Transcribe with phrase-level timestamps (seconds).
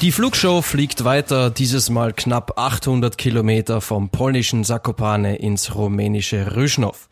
[0.00, 7.06] Die Flugshow fliegt weiter, dieses Mal knapp 800 Kilometer vom polnischen Zakopane ins rumänische Rüschnow.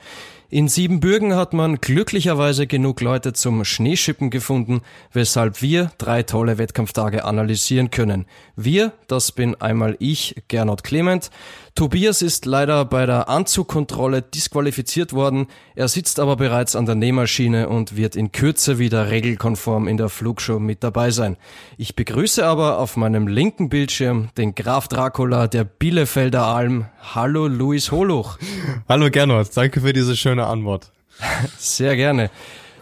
[0.49, 4.81] In Siebenbürgen hat man glücklicherweise genug Leute zum Schneeschippen gefunden,
[5.13, 8.25] weshalb wir drei tolle Wettkampftage analysieren können.
[8.57, 11.31] Wir, das bin einmal ich, Gernot Clement.
[11.79, 15.47] Tobias ist leider bei der Anzugkontrolle disqualifiziert worden.
[15.77, 20.09] Er sitzt aber bereits an der Nähmaschine und wird in Kürze wieder regelkonform in der
[20.09, 21.37] Flugshow mit dabei sein.
[21.77, 26.87] Ich begrüße aber auf meinem linken Bildschirm den Graf Dracula der Bielefelder Alm.
[27.15, 28.39] Hallo Luis Holuch.
[28.89, 30.91] Hallo Gernot, danke für diese schöne Antwort.
[31.59, 32.29] Sehr gerne.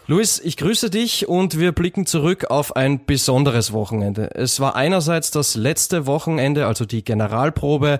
[0.09, 4.33] Luis, ich grüße dich und wir blicken zurück auf ein besonderes Wochenende.
[4.35, 7.99] Es war einerseits das letzte Wochenende, also die Generalprobe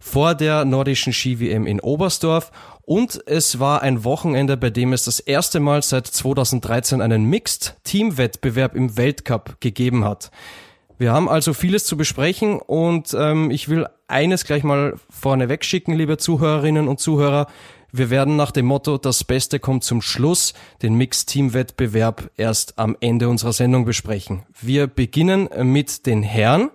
[0.00, 2.50] vor der nordischen Ski-WM in Oberstdorf
[2.88, 8.74] und es war ein Wochenende, bei dem es das erste Mal seit 2013 einen Mixed-Team-Wettbewerb
[8.74, 10.30] im Weltcup gegeben hat.
[10.96, 15.92] Wir haben also vieles zu besprechen und ähm, ich will eines gleich mal vorneweg schicken,
[15.92, 17.46] liebe Zuhörerinnen und Zuhörer.
[17.92, 23.28] Wir werden nach dem Motto Das Beste kommt zum Schluss den Mixed-Team-Wettbewerb erst am Ende
[23.28, 24.44] unserer Sendung besprechen.
[24.60, 26.70] Wir beginnen mit den Herren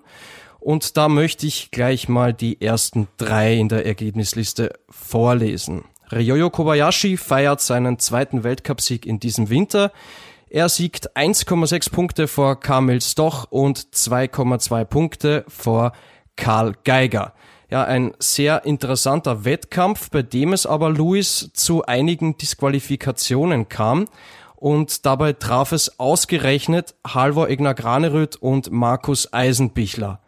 [0.64, 5.84] und da möchte ich gleich mal die ersten drei in der Ergebnisliste vorlesen.
[6.12, 9.92] Ryoyo Kobayashi feiert seinen zweiten Weltcupsieg in diesem Winter.
[10.50, 15.92] Er siegt 1,6 Punkte vor Kamil Stoch und 2,2 Punkte vor
[16.36, 17.34] Karl Geiger.
[17.70, 24.08] Ja, ein sehr interessanter Wettkampf, bei dem es aber Luis zu einigen Disqualifikationen kam.
[24.56, 30.23] Und dabei traf es ausgerechnet Halvor Egner Granerüth und Markus Eisenbichler.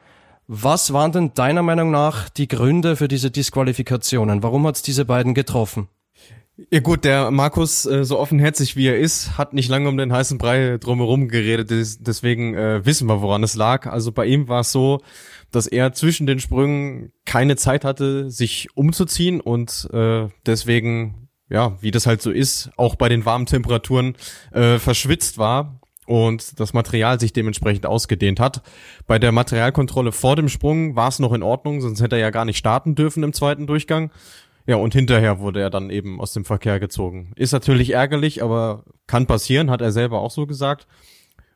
[0.47, 4.43] Was waren denn deiner Meinung nach die Gründe für diese Disqualifikationen?
[4.43, 5.87] Warum hat es diese beiden getroffen?
[6.69, 10.13] Ja gut, der Markus, äh, so offenherzig wie er ist, hat nicht lange um den
[10.13, 11.69] heißen Brei drumherum geredet,
[11.99, 13.87] deswegen äh, wissen wir, woran es lag.
[13.87, 15.01] Also bei ihm war es so,
[15.51, 21.91] dass er zwischen den Sprüngen keine Zeit hatte, sich umzuziehen und äh, deswegen, ja, wie
[21.91, 24.15] das halt so ist, auch bei den warmen Temperaturen
[24.51, 28.61] verschwitzt war und das Material sich dementsprechend ausgedehnt hat.
[29.07, 32.29] Bei der Materialkontrolle vor dem Sprung war es noch in Ordnung, sonst hätte er ja
[32.29, 34.11] gar nicht starten dürfen im zweiten Durchgang.
[34.67, 37.33] Ja, und hinterher wurde er dann eben aus dem Verkehr gezogen.
[37.35, 40.87] Ist natürlich ärgerlich, aber kann passieren, hat er selber auch so gesagt.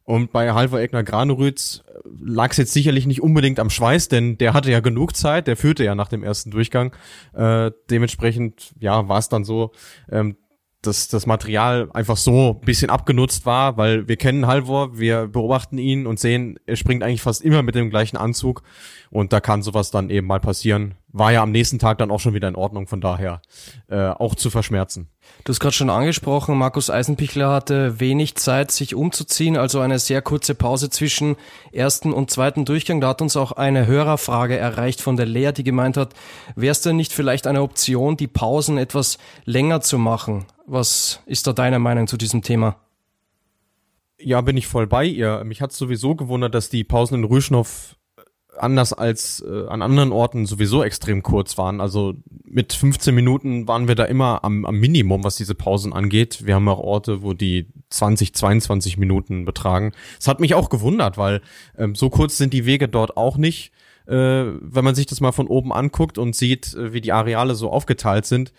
[0.04, 4.40] Und bei Halver Egner Granerütz äh, lag es jetzt sicherlich nicht unbedingt am Schweiß, denn
[4.40, 6.96] der hatte ja genug Zeit, der führte ja nach dem ersten Durchgang.
[7.34, 9.72] Äh, dementsprechend, ja, war es dann so,
[10.12, 10.36] ähm,
[10.81, 15.78] dass das Material einfach so ein bisschen abgenutzt war, weil wir kennen Halvor, wir beobachten
[15.78, 18.63] ihn und sehen, er springt eigentlich fast immer mit dem gleichen Anzug
[19.09, 20.95] und da kann sowas dann eben mal passieren.
[21.09, 23.41] War ja am nächsten Tag dann auch schon wieder in Ordnung, von daher
[23.89, 25.09] äh, auch zu verschmerzen.
[25.44, 30.22] Du hast gerade schon angesprochen, Markus Eisenpichler hatte wenig Zeit, sich umzuziehen, also eine sehr
[30.22, 31.38] kurze Pause zwischen
[31.72, 33.01] ersten und zweiten Durchgang.
[33.01, 36.13] Da hat uns auch eine Hörerfrage erreicht von der Lea, die gemeint hat,
[36.56, 40.45] wäre es denn nicht vielleicht eine Option, die Pausen etwas länger zu machen?
[40.68, 42.75] Was ist da deine Meinung zu diesem Thema?
[44.19, 45.44] Ja, bin ich voll bei ihr.
[45.45, 47.95] Mich hat sowieso gewundert, dass die Pausen in Rüschnow
[48.59, 51.81] anders als äh, an anderen Orten sowieso extrem kurz waren.
[51.81, 56.46] Also mit 15 Minuten waren wir da immer am, am Minimum, was diese Pausen angeht.
[56.46, 59.94] Wir haben auch Orte, wo die 20, 22 Minuten betragen.
[60.19, 61.42] Es hat mich auch gewundert, weil
[61.78, 63.72] ähm, so kurz sind die Wege dort auch nicht.
[64.08, 67.56] Äh, wenn man sich das mal von oben anguckt und sieht, äh, wie die Areale
[67.56, 68.53] so aufgeteilt sind.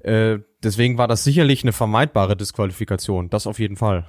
[0.00, 3.30] Äh, deswegen war das sicherlich eine vermeidbare Disqualifikation.
[3.30, 4.06] Das auf jeden Fall.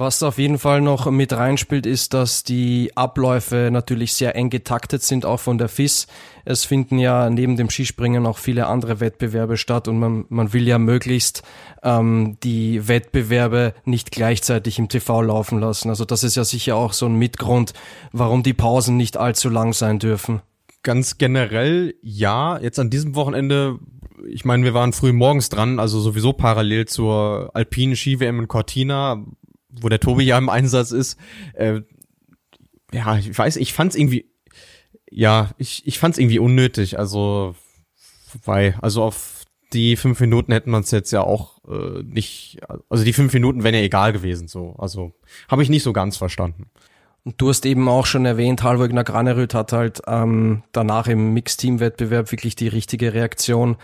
[0.00, 5.02] Was auf jeden Fall noch mit reinspielt, ist, dass die Abläufe natürlich sehr eng getaktet
[5.02, 6.06] sind, auch von der FIS.
[6.44, 10.68] Es finden ja neben dem Skispringen auch viele andere Wettbewerbe statt und man, man will
[10.68, 11.42] ja möglichst
[11.82, 15.88] ähm, die Wettbewerbe nicht gleichzeitig im TV laufen lassen.
[15.88, 17.72] Also das ist ja sicher auch so ein Mitgrund,
[18.12, 20.42] warum die Pausen nicht allzu lang sein dürfen.
[20.84, 22.56] Ganz generell ja.
[22.60, 23.80] Jetzt an diesem Wochenende
[24.30, 29.24] ich meine, wir waren früh morgens dran, also sowieso parallel zur alpinen Ski-WM in Cortina,
[29.68, 31.18] wo der Tobi ja im Einsatz ist,
[31.54, 31.82] äh,
[32.92, 34.30] ja, ich weiß, ich fand's irgendwie,
[35.10, 37.54] ja, ich, ich fand's irgendwie unnötig, also,
[38.44, 43.04] weil, also auf die fünf Minuten hätten man es jetzt ja auch äh, nicht, also
[43.04, 45.12] die fünf Minuten wären ja egal gewesen, so, also
[45.48, 46.70] habe ich nicht so ganz verstanden.
[47.24, 52.32] Und du hast eben auch schon erwähnt, Halvor Graneröd hat halt ähm, danach im Mixteam-Wettbewerb
[52.32, 53.76] wirklich die richtige Reaktion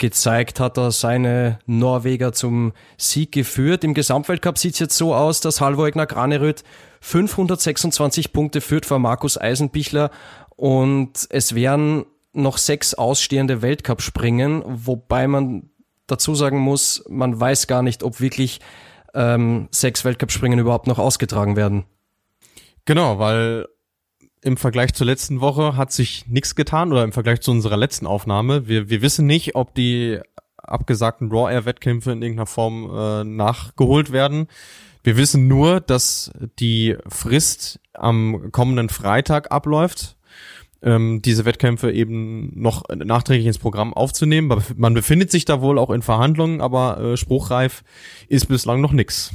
[0.00, 3.84] gezeigt, hat er seine Norweger zum Sieg geführt.
[3.84, 6.64] Im Gesamtweltcup sieht es jetzt so aus, dass Halvor Graneröd
[7.00, 10.10] 526 Punkte führt vor Markus Eisenbichler
[10.56, 15.70] und es wären noch sechs ausstehende Weltcup-Springen, wobei man
[16.06, 18.60] dazu sagen muss, man weiß gar nicht, ob wirklich
[19.14, 21.84] ähm, sechs Weltcup-Springen überhaupt noch ausgetragen werden.
[22.84, 23.66] Genau, weil
[24.42, 28.06] im Vergleich zur letzten Woche hat sich nichts getan oder im Vergleich zu unserer letzten
[28.06, 28.66] Aufnahme.
[28.68, 30.18] Wir, wir wissen nicht, ob die
[30.56, 34.46] abgesagten Raw Air Wettkämpfe in irgendeiner Form äh, nachgeholt werden.
[35.02, 40.16] Wir wissen nur, dass die Frist am kommenden Freitag abläuft,
[40.82, 44.62] ähm, diese Wettkämpfe eben noch nachträglich ins Programm aufzunehmen.
[44.76, 47.82] Man befindet sich da wohl auch in Verhandlungen, aber äh, spruchreif
[48.28, 49.32] ist bislang noch nix.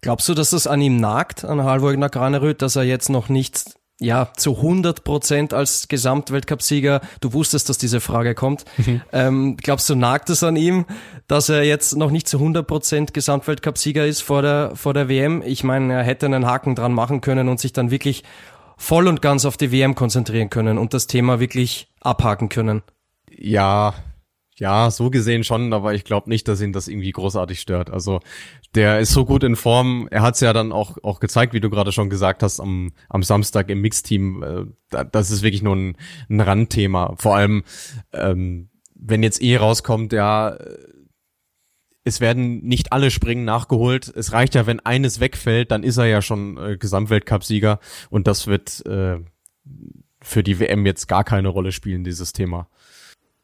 [0.00, 3.75] Glaubst du, dass das an ihm nagt, an Halvor Graneröd, dass er jetzt noch nicht
[3.98, 8.64] ja, zu 100 Prozent als Gesamtweltcupsieger, du wusstest, dass diese Frage kommt.
[8.76, 9.00] Mhm.
[9.12, 10.84] Ähm, glaubst du, nagt es an ihm,
[11.28, 15.42] dass er jetzt noch nicht zu 100 Prozent Gesamtweltcupsieger ist vor der, vor der WM?
[15.44, 18.22] Ich meine, er hätte einen Haken dran machen können und sich dann wirklich
[18.76, 22.82] voll und ganz auf die WM konzentrieren können und das Thema wirklich abhaken können.
[23.30, 23.94] Ja,
[24.58, 27.90] ja, so gesehen schon, aber ich glaube nicht, dass ihn das irgendwie großartig stört.
[27.90, 28.20] Also
[28.74, 30.08] der ist so gut in Form.
[30.10, 32.92] Er hat es ja dann auch auch gezeigt, wie du gerade schon gesagt hast, am,
[33.08, 34.42] am Samstag im Mixteam.
[34.42, 35.96] Äh, das ist wirklich nur ein,
[36.30, 37.14] ein Randthema.
[37.18, 37.64] Vor allem,
[38.12, 40.56] ähm, wenn jetzt eh rauskommt, ja,
[42.04, 44.10] es werden nicht alle Springen nachgeholt.
[44.14, 47.78] Es reicht ja, wenn eines wegfällt, dann ist er ja schon äh, Gesamtweltcupsieger
[48.08, 49.18] und das wird äh,
[50.22, 52.68] für die WM jetzt gar keine Rolle spielen, dieses Thema.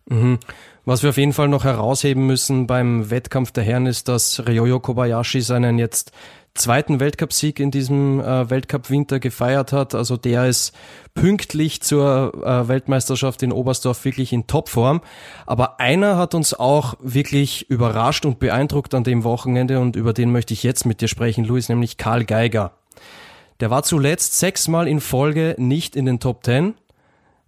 [0.06, 0.38] Mhm.
[0.84, 4.80] Was wir auf jeden Fall noch herausheben müssen beim Wettkampf der Herren ist, dass Ryoyo
[4.80, 6.10] Kobayashi seinen jetzt
[6.54, 9.94] zweiten Weltcupsieg in diesem äh, Weltcup-Winter gefeiert hat.
[9.94, 10.72] Also der ist
[11.14, 15.00] pünktlich zur äh, Weltmeisterschaft in Oberstdorf wirklich in Topform.
[15.46, 20.32] Aber einer hat uns auch wirklich überrascht und beeindruckt an dem Wochenende und über den
[20.32, 22.72] möchte ich jetzt mit dir sprechen, Luis, nämlich Karl Geiger.
[23.60, 26.74] Der war zuletzt sechsmal in Folge nicht in den Top Ten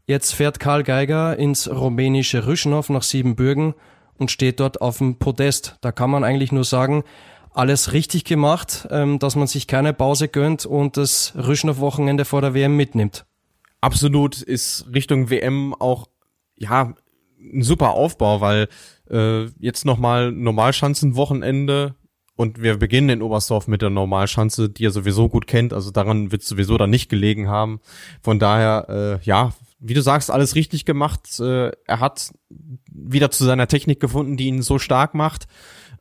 [0.07, 3.75] Jetzt fährt Karl Geiger ins rumänische Rüschnow nach Siebenbürgen
[4.19, 5.79] und steht dort auf dem Podest.
[5.81, 7.05] Da kann man eigentlich nur sagen,
[7.55, 12.53] alles richtig gemacht, ähm, dass man sich keine Pause gönnt und das Rüschnow-Wochenende vor der
[12.53, 13.25] WM mitnimmt.
[13.81, 16.09] Absolut ist Richtung WM auch,
[16.57, 16.95] ja,
[17.39, 18.69] ein super Aufbau, weil
[19.11, 21.95] äh, jetzt nochmal Normalschanzenwochenende
[22.37, 26.33] und wir beginnen in Oberstdorf mit der Normalschanze, die er sowieso gut kennt, also daran
[26.33, 27.81] wird sowieso dann nicht gelegen haben.
[28.21, 29.53] Von daher, äh, ja,
[29.87, 31.39] wie du sagst, alles richtig gemacht.
[31.41, 32.33] Äh, er hat
[32.91, 35.47] wieder zu seiner Technik gefunden, die ihn so stark macht.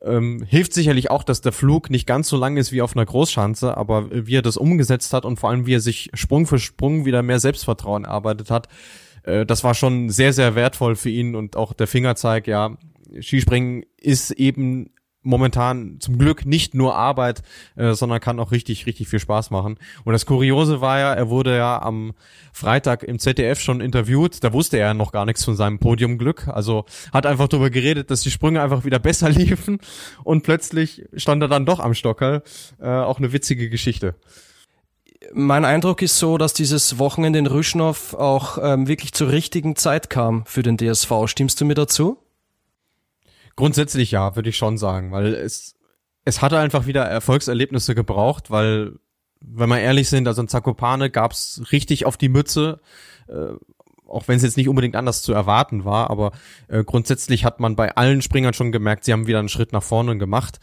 [0.02, 3.06] Ähm, hilft sicherlich auch, dass der Flug nicht ganz so lang ist wie auf einer
[3.06, 6.60] Großschanze, aber wie er das umgesetzt hat und vor allem wie er sich Sprung für
[6.60, 8.68] Sprung wieder mehr Selbstvertrauen erarbeitet hat,
[9.24, 12.78] äh, das war schon sehr, sehr wertvoll für ihn und auch der Fingerzeig, ja,
[13.22, 14.90] Skispringen ist eben
[15.24, 17.42] momentan zum Glück nicht nur Arbeit,
[17.76, 19.78] äh, sondern kann auch richtig, richtig viel Spaß machen.
[20.04, 22.14] Und das Kuriose war ja, er wurde ja am
[22.52, 24.44] Freitag im ZDF schon interviewt.
[24.44, 26.48] Da wusste er ja noch gar nichts von seinem Podiumglück.
[26.48, 29.80] Also hat einfach darüber geredet, dass die Sprünge einfach wieder besser liefen.
[30.24, 32.44] Und plötzlich stand er dann doch am Stockerl.
[32.80, 34.16] Äh, auch eine witzige Geschichte.
[35.32, 40.10] Mein Eindruck ist so, dass dieses Wochenende in Rüschnow auch ähm, wirklich zur richtigen Zeit
[40.10, 41.12] kam für den DSV.
[41.28, 42.23] Stimmst du mir dazu?
[43.56, 45.76] Grundsätzlich ja, würde ich schon sagen, weil es,
[46.26, 48.94] es hatte einfach wieder Erfolgserlebnisse gebraucht, weil,
[49.42, 52.80] wenn wir ehrlich sind, also in Zakopane gab's richtig auf die Mütze,
[53.28, 53.54] äh,
[54.08, 56.32] auch wenn es jetzt nicht unbedingt anders zu erwarten war, aber
[56.68, 59.84] äh, grundsätzlich hat man bei allen Springern schon gemerkt, sie haben wieder einen Schritt nach
[59.84, 60.60] vorne gemacht.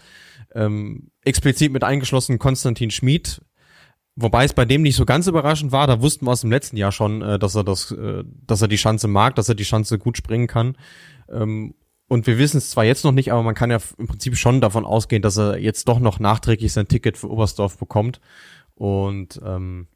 [0.53, 3.41] Ähm, explizit mit eingeschlossen Konstantin Schmid,
[4.17, 6.77] Wobei es bei dem nicht so ganz überraschend war, da wussten wir aus dem letzten
[6.77, 9.65] Jahr schon, äh, dass er das, äh, dass er die Chance mag, dass er die
[9.65, 10.77] Chance gut springen kann.
[11.31, 11.75] Ähm,
[12.11, 14.61] und wir wissen es zwar jetzt noch nicht, aber man kann ja im Prinzip schon
[14.61, 18.21] davon ausgehen, dass er jetzt doch noch nachträglich sein Ticket für Oberstdorf bekommt.
[18.75, 19.87] Und ähm,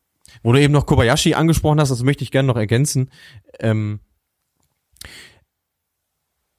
[0.45, 3.11] wo du eben noch Kobayashi angesprochen hast, das möchte ich gerne noch ergänzen.
[3.59, 3.99] Ähm,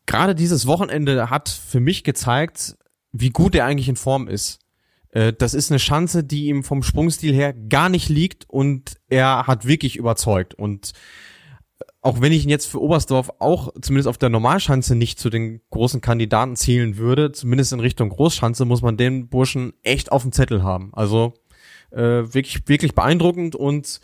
[0.05, 2.75] Gerade dieses Wochenende hat für mich gezeigt,
[3.13, 4.59] wie gut er eigentlich in Form ist.
[5.11, 9.47] Äh, das ist eine Chance, die ihm vom Sprungstil her gar nicht liegt und er
[9.47, 10.53] hat wirklich überzeugt.
[10.53, 10.91] Und
[12.05, 15.61] auch wenn ich ihn jetzt für Oberstdorf auch zumindest auf der Normalschanze nicht zu den
[15.71, 20.31] großen Kandidaten zählen würde, zumindest in Richtung Großschanze, muss man den Burschen echt auf dem
[20.31, 20.91] Zettel haben.
[20.93, 21.33] Also
[21.89, 24.01] äh, wirklich, wirklich beeindruckend und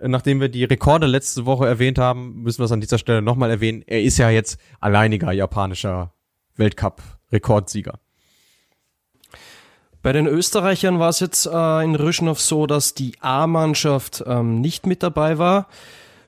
[0.00, 3.22] äh, nachdem wir die Rekorde letzte Woche erwähnt haben, müssen wir es an dieser Stelle
[3.22, 3.84] nochmal erwähnen.
[3.86, 6.12] Er ist ja jetzt alleiniger japanischer
[6.56, 8.00] Weltcup-Rekordsieger.
[10.02, 14.86] Bei den Österreichern war es jetzt äh, in Rüschenow so, dass die A-Mannschaft ähm, nicht
[14.86, 15.68] mit dabei war.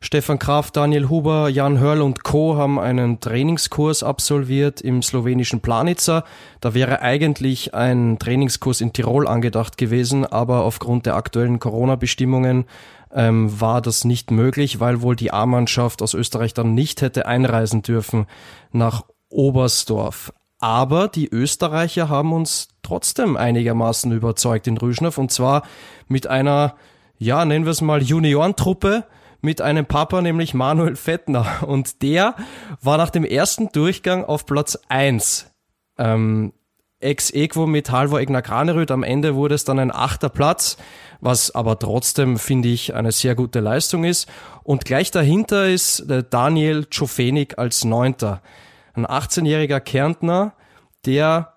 [0.01, 2.57] Stefan Kraft, Daniel Huber, Jan Hörl und Co.
[2.57, 6.25] haben einen Trainingskurs absolviert im slowenischen Planica.
[6.61, 12.67] Da wäre eigentlich ein Trainingskurs in Tirol angedacht gewesen, aber aufgrund der aktuellen Corona-Bestimmungen
[13.13, 17.83] ähm, war das nicht möglich, weil wohl die A-Mannschaft aus Österreich dann nicht hätte einreisen
[17.83, 18.27] dürfen
[18.73, 20.33] nach Oberstdorf.
[20.59, 25.63] Aber die Österreicher haben uns trotzdem einigermaßen überzeugt in Rüschnow und zwar
[26.09, 26.77] mit einer,
[27.19, 29.05] ja, nennen wir es mal Juniorentruppe
[29.47, 31.63] mit einem Papa, nämlich Manuel Fettner.
[31.69, 32.35] Und der
[32.83, 35.55] war nach dem ersten Durchgang auf Platz eins
[35.99, 36.53] ähm,
[36.99, 38.91] ex equo mit Halvor Egner Graneröd.
[38.91, 40.79] Am Ende wurde es dann ein achter Platz,
[41.21, 44.29] was aber trotzdem, finde ich, eine sehr gute Leistung ist.
[44.65, 48.43] Und gleich dahinter ist Daniel Czofenik als Neunter
[48.95, 50.55] ein 18-jähriger Kärntner,
[51.05, 51.53] der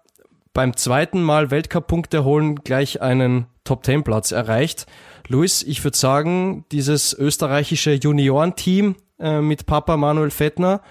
[0.54, 4.86] beim zweiten Mal Weltcup-Punkte holen gleich einen Top-10-Platz erreicht.
[5.32, 10.82] Luis, ich würde sagen, dieses österreichische Juniorenteam äh, mit Papa Manuel Fettner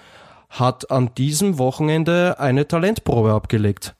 [0.49, 3.95] hat an diesem Wochenende eine Talentprobe abgelegt.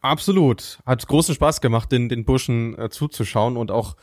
[0.00, 0.78] Absolut.
[0.86, 3.96] Hat großen Spaß gemacht, den, den Burschen äh, zuzuschauen und auch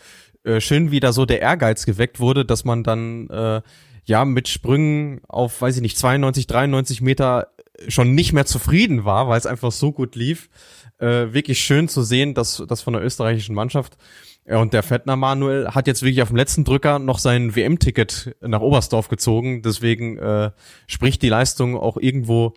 [0.44, 3.63] äh, schön, wie da so der Ehrgeiz geweckt wurde, dass man dann äh,
[4.06, 7.48] ja mit Sprüngen auf, weiß ich nicht, 92, 93 Meter
[7.88, 10.48] schon nicht mehr zufrieden war, weil es einfach so gut lief.
[11.00, 13.98] Äh, wirklich schön zu sehen, dass das von der österreichischen Mannschaft.
[14.50, 18.36] Ja, und der Fettner Manuel hat jetzt wirklich auf dem letzten Drücker noch sein WM-Ticket
[18.41, 19.62] nach Oberstdorf gezogen.
[19.62, 20.50] Deswegen äh,
[20.88, 22.56] spricht die Leistung auch irgendwo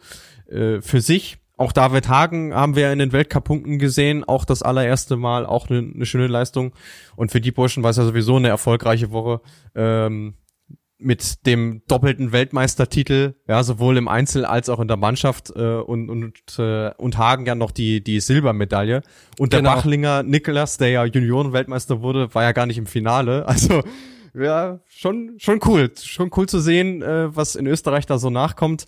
[0.48, 1.36] äh, für sich.
[1.58, 5.82] Auch David Hagen haben wir in den Weltcup-Punkten gesehen, auch das allererste Mal, auch eine
[5.82, 6.72] ne schöne Leistung.
[7.14, 9.42] Und für die Burschen war es ja sowieso eine erfolgreiche Woche.
[9.74, 10.32] Ähm,
[11.02, 16.10] mit dem doppelten Weltmeistertitel, ja, sowohl im Einzel als auch in der Mannschaft äh, und
[16.10, 19.02] und äh, und Hagen ja noch die die Silbermedaille
[19.38, 19.74] und der genau.
[19.74, 23.46] Bachlinger Niklas, der ja Junioren-Weltmeister wurde, war ja gar nicht im Finale.
[23.52, 23.82] Also
[24.34, 28.86] ja, schon schon cool, schon cool zu sehen, äh, was in Österreich da so nachkommt,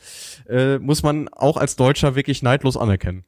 [0.49, 3.25] äh, muss man auch als Deutscher wirklich neidlos anerkennen.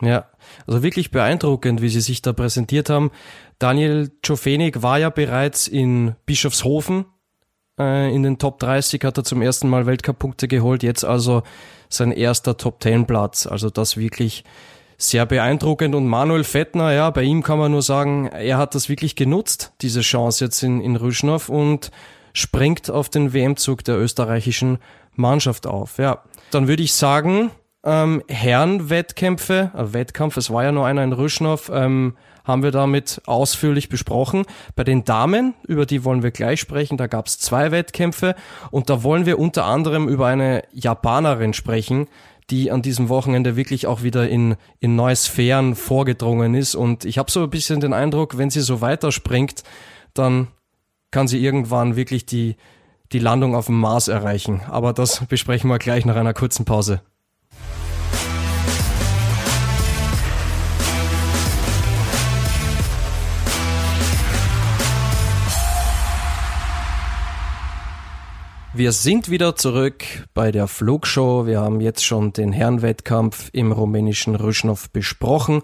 [0.00, 0.26] Ja,
[0.66, 3.10] also wirklich beeindruckend, wie sie sich da präsentiert haben.
[3.58, 7.06] Daniel Czofenik war ja bereits in Bischofshofen
[7.78, 11.42] äh, in den Top 30 hat er zum ersten Mal Weltcup-Punkte geholt, jetzt also
[11.88, 13.46] sein erster Top 10 Platz.
[13.46, 14.44] Also das wirklich
[14.98, 15.94] sehr beeindruckend.
[15.94, 19.72] Und Manuel Fettner, ja, bei ihm kann man nur sagen, er hat das wirklich genutzt,
[19.80, 21.90] diese Chance jetzt in, in Rüschnow und
[22.32, 24.78] springt auf den WM-Zug der österreichischen
[25.14, 25.98] Mannschaft auf.
[25.98, 27.50] Ja, dann würde ich sagen,
[27.84, 32.16] ähm, Herrenwettkämpfe, äh, Wettkampf, es war ja nur einer in Rüschnow, ähm,
[32.48, 34.44] haben wir damit ausführlich besprochen.
[34.74, 38.34] Bei den Damen, über die wollen wir gleich sprechen, da gab es zwei Wettkämpfe
[38.70, 42.08] und da wollen wir unter anderem über eine Japanerin sprechen,
[42.50, 46.74] die an diesem Wochenende wirklich auch wieder in, in neue Sphären vorgedrungen ist.
[46.74, 49.62] Und ich habe so ein bisschen den Eindruck, wenn sie so weiterspringt,
[50.14, 50.48] dann
[51.10, 52.56] kann sie irgendwann wirklich die,
[53.12, 54.62] die Landung auf dem Mars erreichen.
[54.68, 57.02] Aber das besprechen wir gleich nach einer kurzen Pause.
[68.78, 70.04] Wir sind wieder zurück
[70.34, 71.46] bei der Flugshow.
[71.46, 75.62] Wir haben jetzt schon den Herrenwettkampf im rumänischen Rüschnow besprochen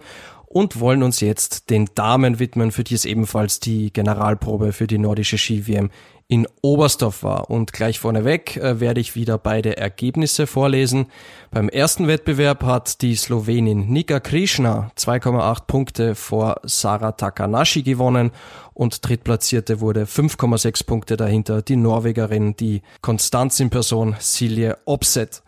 [0.55, 4.99] und wollen uns jetzt den Damen widmen, für die es ebenfalls die Generalprobe für die
[4.99, 5.91] nordische Ski-WM
[6.29, 7.51] in Oberstdorf war.
[7.51, 11.07] Und gleich vorneweg äh, werde ich wieder beide Ergebnisse vorlesen.
[11.51, 18.31] Beim ersten Wettbewerb hat die Slowenin Nika Krishna 2,8 Punkte vor Sarah Takanashi gewonnen
[18.75, 25.43] und drittplatzierte wurde 5,6 Punkte dahinter die Norwegerin, die Konstanz in Person Silje Opset.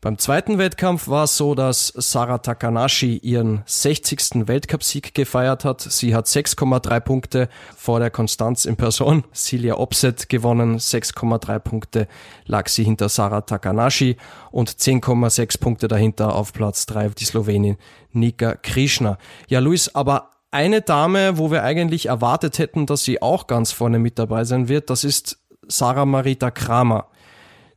[0.00, 4.46] Beim zweiten Wettkampf war es so, dass Sarah Takanashi ihren 60.
[4.46, 5.80] Weltcupsieg gefeiert hat.
[5.80, 10.78] Sie hat 6,3 Punkte vor der Konstanz in Person, Silja Opset, gewonnen.
[10.78, 12.06] 6,3 Punkte
[12.46, 14.16] lag sie hinter Sarah Takanashi
[14.52, 17.76] und 10,6 Punkte dahinter auf Platz 3 die Slowenin
[18.12, 19.18] Nika Krishna.
[19.48, 23.98] Ja, Luis, aber eine Dame, wo wir eigentlich erwartet hätten, dass sie auch ganz vorne
[23.98, 27.08] mit dabei sein wird, das ist Sarah Marita Kramer.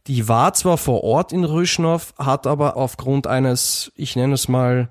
[0.08, 4.90] Die war zwar vor Ort in Rüschnow, hat aber aufgrund eines, ich nenne es mal,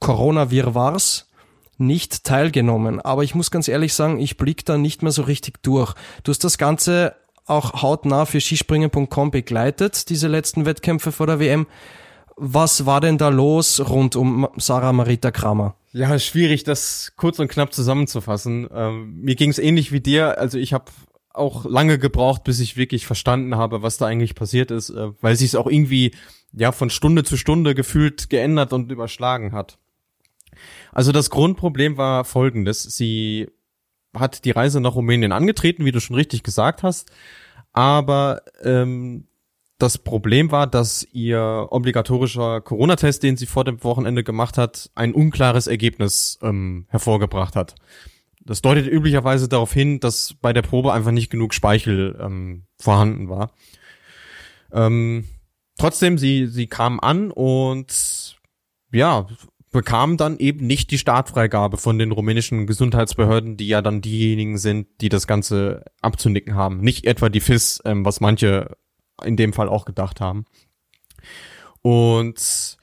[0.00, 1.28] Corona-Wirrwarrs
[1.78, 3.00] nicht teilgenommen.
[3.00, 5.94] Aber ich muss ganz ehrlich sagen, ich blick da nicht mehr so richtig durch.
[6.22, 7.14] Du hast das Ganze
[7.46, 11.66] auch hautnah für Skispringen.com begleitet, diese letzten Wettkämpfe vor der WM.
[12.36, 15.74] Was war denn da los rund um Sarah Marita Kramer?
[15.92, 18.68] Ja, schwierig, das kurz und knapp zusammenzufassen.
[18.72, 20.38] Ähm, mir ging es ähnlich wie dir.
[20.38, 20.84] Also ich habe
[21.32, 25.36] auch lange gebraucht, bis ich wirklich verstanden habe, was da eigentlich passiert ist, äh, weil
[25.36, 26.12] sich es auch irgendwie
[26.52, 29.78] ja von Stunde zu Stunde gefühlt geändert und überschlagen hat.
[30.92, 32.82] Also das Grundproblem war folgendes.
[32.82, 33.48] Sie
[34.14, 37.10] hat die Reise nach Rumänien angetreten, wie du schon richtig gesagt hast.
[37.72, 39.28] Aber ähm,
[39.78, 45.14] das Problem war, dass ihr obligatorischer Corona-Test, den sie vor dem Wochenende gemacht hat, ein
[45.14, 47.76] unklares Ergebnis ähm, hervorgebracht hat.
[48.40, 53.28] Das deutet üblicherweise darauf hin, dass bei der Probe einfach nicht genug Speichel ähm, vorhanden
[53.28, 53.52] war.
[54.72, 55.24] Ähm,
[55.78, 58.38] trotzdem, sie, sie kam an und
[58.92, 59.26] ja,
[59.72, 64.88] bekam dann eben nicht die Startfreigabe von den rumänischen Gesundheitsbehörden, die ja dann diejenigen sind,
[65.00, 66.80] die das Ganze abzunicken haben.
[66.80, 68.76] Nicht etwa die FIS, ähm, was manche
[69.22, 70.44] in dem Fall auch gedacht haben.
[71.82, 72.78] Und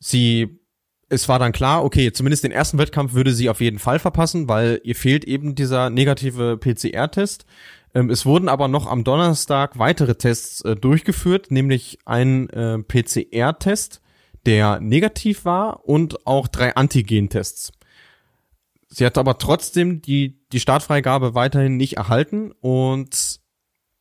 [0.00, 0.60] sie,
[1.08, 4.48] es war dann klar, okay, zumindest den ersten Wettkampf würde sie auf jeden Fall verpassen,
[4.48, 7.46] weil ihr fehlt eben dieser negative PCR-Test.
[7.94, 14.00] Ähm, es wurden aber noch am Donnerstag weitere Tests äh, durchgeführt, nämlich ein äh, PCR-Test,
[14.46, 17.72] der negativ war und auch drei Antigen-Tests.
[18.88, 23.40] Sie hat aber trotzdem die, die Startfreigabe weiterhin nicht erhalten und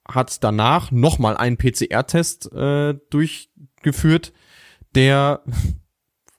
[0.07, 4.33] hat danach nochmal einen PCR-Test äh, durchgeführt,
[4.93, 5.43] der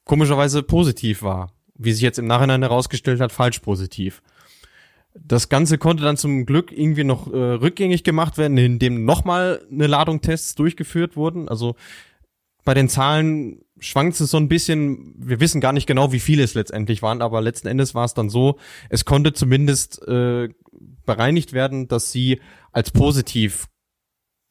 [0.06, 1.52] komischerweise positiv war.
[1.74, 4.22] Wie sich jetzt im Nachhinein herausgestellt hat, falsch positiv.
[5.14, 9.86] Das Ganze konnte dann zum Glück irgendwie noch äh, rückgängig gemacht werden, indem nochmal eine
[9.86, 11.48] Ladung Tests durchgeführt wurden.
[11.48, 11.76] Also
[12.64, 15.14] bei den Zahlen schwankt es so ein bisschen.
[15.18, 18.14] Wir wissen gar nicht genau, wie viele es letztendlich waren, aber letzten Endes war es
[18.14, 18.58] dann so,
[18.88, 20.48] es konnte zumindest äh,
[21.04, 22.40] bereinigt werden, dass sie
[22.72, 23.66] als positiv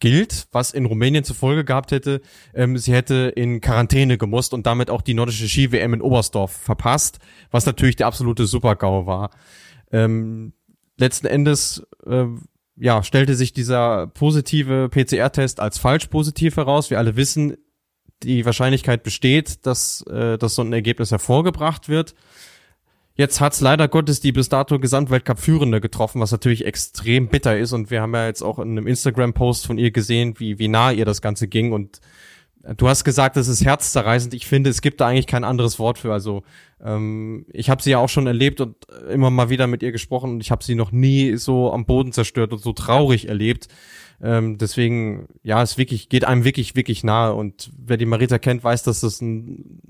[0.06, 2.22] gilt, was in Rumänien zur Folge gehabt hätte,
[2.54, 7.18] ähm, sie hätte in Quarantäne gemusst und damit auch die nordische Ski-WM in Oberstdorf verpasst,
[7.50, 9.32] was natürlich der absolute Supergau war.
[9.92, 10.54] Ähm,
[10.98, 12.26] letzten Endes äh,
[12.78, 16.92] ja, stellte sich dieser positive PCR-Test als falsch positiv heraus.
[16.92, 17.58] Wir alle wissen,
[18.22, 22.14] die Wahrscheinlichkeit besteht, dass, äh, dass so ein Ergebnis hervorgebracht wird.
[23.18, 27.72] Jetzt hat's leider Gottes die bis dato Gesamtweltcup-Führende getroffen, was natürlich extrem bitter ist.
[27.72, 30.92] Und wir haben ja jetzt auch in einem Instagram-Post von ihr gesehen, wie, wie nah
[30.92, 31.72] ihr das Ganze ging.
[31.72, 32.02] Und
[32.76, 34.34] du hast gesagt, es ist herzzerreißend.
[34.34, 36.12] Ich finde, es gibt da eigentlich kein anderes Wort für.
[36.12, 36.44] Also
[36.84, 38.76] ähm, ich habe sie ja auch schon erlebt und
[39.10, 42.12] immer mal wieder mit ihr gesprochen und ich habe sie noch nie so am Boden
[42.12, 43.70] zerstört und so traurig erlebt.
[44.22, 47.34] Ähm, deswegen, ja, es wirklich, geht einem wirklich, wirklich nahe.
[47.34, 49.82] Und wer die Marita kennt, weiß, dass das ein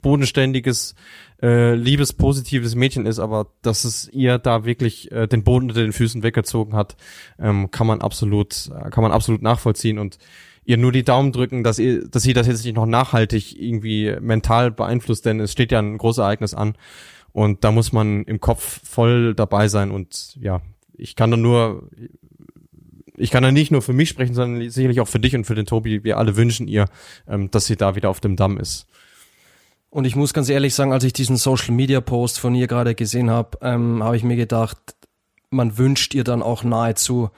[0.00, 0.94] bodenständiges,
[1.42, 5.82] äh, liebes, positives Mädchen ist, aber dass es ihr da wirklich äh, den Boden unter
[5.82, 6.96] den Füßen weggezogen hat,
[7.38, 10.18] ähm, kann man absolut, kann man absolut nachvollziehen und
[10.64, 14.16] ihr nur die Daumen drücken, dass ihr, dass sie das jetzt nicht noch nachhaltig irgendwie
[14.20, 16.74] mental beeinflusst, denn es steht ja ein großes Ereignis an
[17.32, 20.62] und da muss man im Kopf voll dabei sein und ja,
[20.96, 21.90] ich kann da nur
[23.16, 25.54] ich kann da nicht nur für mich sprechen, sondern sicherlich auch für dich und für
[25.54, 26.02] den Tobi.
[26.02, 26.86] Wir alle wünschen ihr,
[27.28, 28.86] ähm, dass sie da wieder auf dem Damm ist.
[29.94, 32.96] Und ich muss ganz ehrlich sagen, als ich diesen Social Media Post von ihr gerade
[32.96, 34.76] gesehen habe, ähm, habe ich mir gedacht,
[35.50, 37.30] man wünscht ihr dann auch nahezu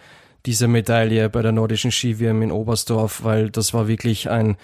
[0.47, 4.57] diese Medaille bei der nordischen Ski-WM in Oberstdorf, weil das war wirklich ein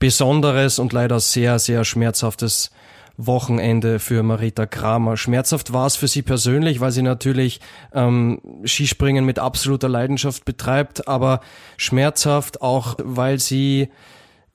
[0.00, 2.72] besonderes und leider sehr, sehr schmerzhaftes
[3.16, 5.16] Wochenende für Marita Kramer.
[5.16, 7.60] Schmerzhaft war es für sie persönlich, weil sie natürlich
[7.94, 11.40] ähm, Skispringen mit absoluter Leidenschaft betreibt, aber
[11.76, 13.88] schmerzhaft auch, weil sie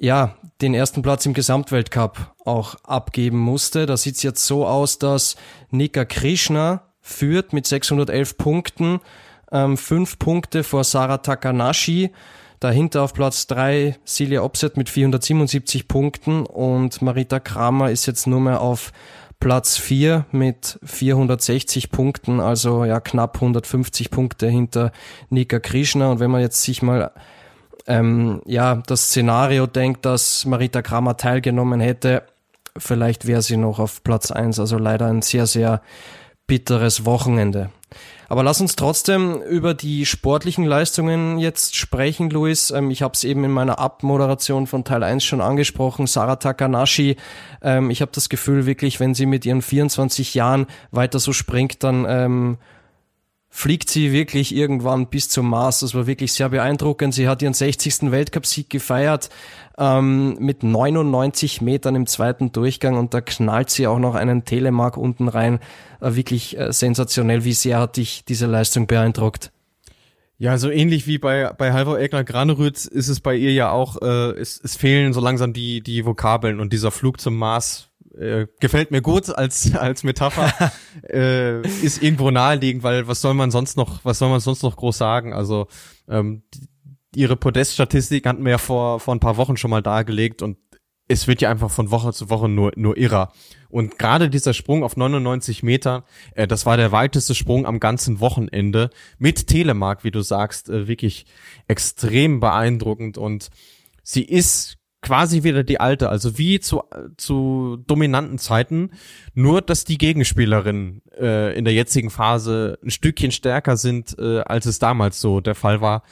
[0.01, 3.85] ja den ersten Platz im Gesamtweltcup auch abgeben musste.
[3.85, 5.35] Da sieht es jetzt so aus, dass
[5.69, 8.99] Nika Krishna führt mit 611 Punkten,
[9.51, 12.11] ähm, fünf Punkte vor Sarah Takanashi
[12.61, 18.39] Dahinter auf Platz drei Silja Opset mit 477 Punkten und Marita Kramer ist jetzt nur
[18.39, 18.91] mehr auf
[19.39, 24.91] Platz vier mit 460 Punkten, also ja knapp 150 Punkte hinter
[25.31, 26.11] Nika Krishna.
[26.11, 27.11] Und wenn man jetzt sich mal
[27.87, 32.23] ähm, ja das Szenario denkt, dass Marita Kramer teilgenommen hätte,
[32.77, 34.59] vielleicht wäre sie noch auf Platz eins.
[34.59, 35.81] Also leider ein sehr, sehr
[36.47, 37.69] bitteres Wochenende.
[38.31, 42.71] Aber lass uns trotzdem über die sportlichen Leistungen jetzt sprechen, Luis.
[42.71, 46.07] Ähm, ich habe es eben in meiner Abmoderation von Teil 1 schon angesprochen.
[46.07, 47.17] Sarah Takanashi,
[47.61, 51.83] ähm, ich habe das Gefühl wirklich, wenn sie mit ihren 24 Jahren weiter so springt,
[51.83, 52.57] dann ähm,
[53.53, 55.81] fliegt sie wirklich irgendwann bis zum Mars.
[55.81, 57.13] Das war wirklich sehr beeindruckend.
[57.13, 58.09] Sie hat ihren 60.
[58.09, 59.29] Weltcupsieg gefeiert
[59.77, 64.95] ähm, mit 99 Metern im zweiten Durchgang und da knallt sie auch noch einen Telemark
[64.95, 65.59] unten rein.
[65.99, 67.43] Äh, wirklich äh, sensationell.
[67.43, 69.51] Wie sehr hat dich diese Leistung beeindruckt?
[70.37, 74.01] Ja, so ähnlich wie bei, bei Halvor Egner Granerütz ist es bei ihr ja auch,
[74.01, 78.47] äh, es, es fehlen so langsam die, die Vokabeln und dieser Flug zum Mars äh,
[78.59, 80.71] gefällt mir gut als als Metapher
[81.09, 84.75] äh, ist irgendwo naheliegend, weil was soll man sonst noch was soll man sonst noch
[84.75, 85.33] groß sagen?
[85.33, 85.67] Also
[86.07, 86.43] ähm,
[87.15, 90.57] ihre Podeststatistik hatten wir ja vor vor ein paar Wochen schon mal dargelegt und
[91.11, 93.33] es wird ja einfach von Woche zu Woche nur, nur irrer.
[93.69, 98.19] Und gerade dieser Sprung auf 99 Meter, äh, das war der weiteste Sprung am ganzen
[98.19, 101.25] Wochenende mit Telemark, wie du sagst, äh, wirklich
[101.67, 103.17] extrem beeindruckend.
[103.17, 103.49] Und
[104.03, 106.83] sie ist quasi wieder die alte, also wie zu,
[107.17, 108.91] zu dominanten Zeiten,
[109.33, 114.65] nur dass die Gegenspielerinnen äh, in der jetzigen Phase ein Stückchen stärker sind, äh, als
[114.65, 116.03] es damals so der Fall war.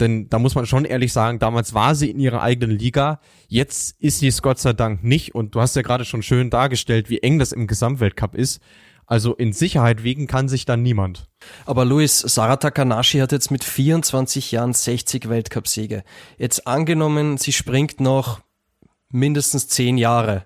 [0.00, 3.20] Denn da muss man schon ehrlich sagen, damals war sie in ihrer eigenen Liga.
[3.48, 5.34] Jetzt ist sie es Gott sei Dank nicht.
[5.34, 8.62] Und du hast ja gerade schon schön dargestellt, wie eng das im Gesamtweltcup ist.
[9.10, 11.26] Also in Sicherheit wiegen kann sich dann niemand.
[11.66, 16.04] Aber Luis, Sarah Takanashi hat jetzt mit 24 Jahren 60 Weltcupsiege.
[16.38, 18.40] Jetzt angenommen, sie springt noch
[19.08, 20.44] mindestens 10 Jahre.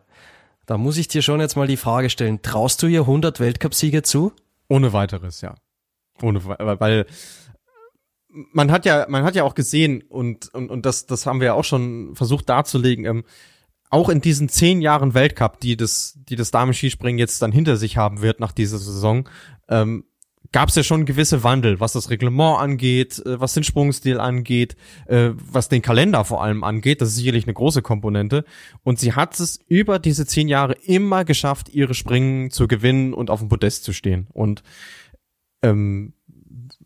[0.64, 4.02] Da muss ich dir schon jetzt mal die Frage stellen, traust du ihr 100 Weltcupsiege
[4.02, 4.32] zu?
[4.66, 5.56] Ohne weiteres, ja.
[6.22, 7.04] Ohne, weil
[8.30, 11.48] man hat ja, man hat ja auch gesehen und, und, und das, das haben wir
[11.48, 13.24] ja auch schon versucht darzulegen, ähm,
[13.94, 17.96] auch in diesen zehn Jahren Weltcup, die das, die das Damen-Skispringen jetzt dann hinter sich
[17.96, 19.28] haben wird nach dieser Saison,
[19.68, 20.04] ähm,
[20.50, 24.74] gab es ja schon gewisse Wandel, was das Reglement angeht, äh, was den Sprungstil angeht,
[25.06, 27.00] äh, was den Kalender vor allem angeht.
[27.00, 28.44] Das ist sicherlich eine große Komponente.
[28.82, 33.30] Und sie hat es über diese zehn Jahre immer geschafft, ihre Springen zu gewinnen und
[33.30, 34.26] auf dem Podest zu stehen.
[34.32, 34.64] Und
[35.62, 36.14] ähm,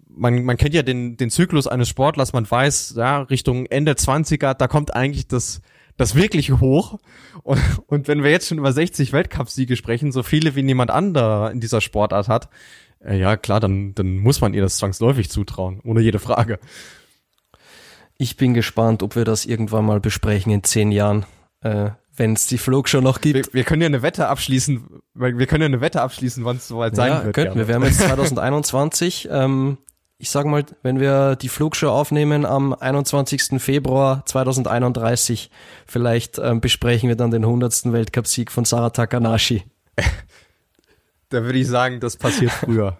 [0.09, 4.53] man, man kennt ja den, den Zyklus eines Sportlers, man weiß, ja, Richtung Ende 20er,
[4.53, 5.62] da kommt eigentlich das,
[5.98, 6.98] das wirklich hoch.
[7.42, 11.50] Und, und wenn wir jetzt schon über 60 Weltcupsiege sprechen, so viele wie niemand anderer
[11.50, 12.48] in dieser Sportart hat,
[13.04, 16.58] äh, ja klar, dann, dann muss man ihr das zwangsläufig zutrauen, ohne jede Frage.
[18.16, 21.26] Ich bin gespannt, ob wir das irgendwann mal besprechen in zehn Jahren.
[21.61, 23.37] Äh, wenn es die Flug schon noch gibt.
[23.37, 24.84] Wir, wir, können ja eine Wette abschließen,
[25.14, 27.34] wir können ja eine Wette abschließen, wann es soweit sein ja, wird.
[27.34, 27.68] Könnten wir.
[27.68, 29.28] Wir haben jetzt 2021.
[29.30, 29.78] ähm,
[30.18, 33.62] ich sage mal, wenn wir die Flugshow aufnehmen am 21.
[33.62, 35.50] Februar 2031,
[35.87, 37.92] vielleicht ähm, besprechen wir dann den 100.
[37.92, 39.62] Weltcupsieg von Sarah Takanashi.
[41.28, 42.98] da würde ich sagen, das passiert früher.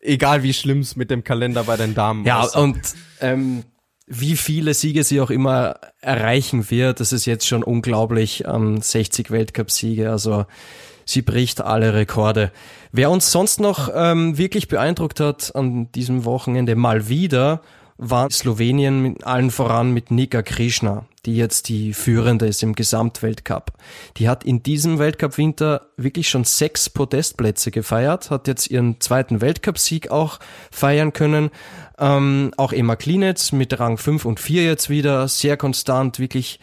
[0.00, 2.60] Egal wie schlimm es mit dem Kalender bei den Damen Ja, aussieht.
[2.60, 2.80] und
[3.20, 3.64] ähm,
[4.06, 9.30] wie viele Siege sie auch immer erreichen wird, das ist jetzt schon unglaublich, ähm, 60
[9.30, 10.46] Weltcupsiege, also
[11.04, 12.52] sie bricht alle Rekorde.
[12.96, 17.60] Wer uns sonst noch ähm, wirklich beeindruckt hat an diesem Wochenende mal wieder,
[17.98, 23.72] war Slowenien mit allen voran mit Nika Krishna, die jetzt die führende ist im Gesamtweltcup.
[24.16, 30.10] Die hat in diesem Weltcup-Winter wirklich schon sechs Podestplätze gefeiert, hat jetzt ihren zweiten Weltcup-Sieg
[30.10, 31.50] auch feiern können.
[31.98, 36.60] Ähm, auch Emma Klinetz mit Rang 5 und 4 jetzt wieder, sehr konstant, wirklich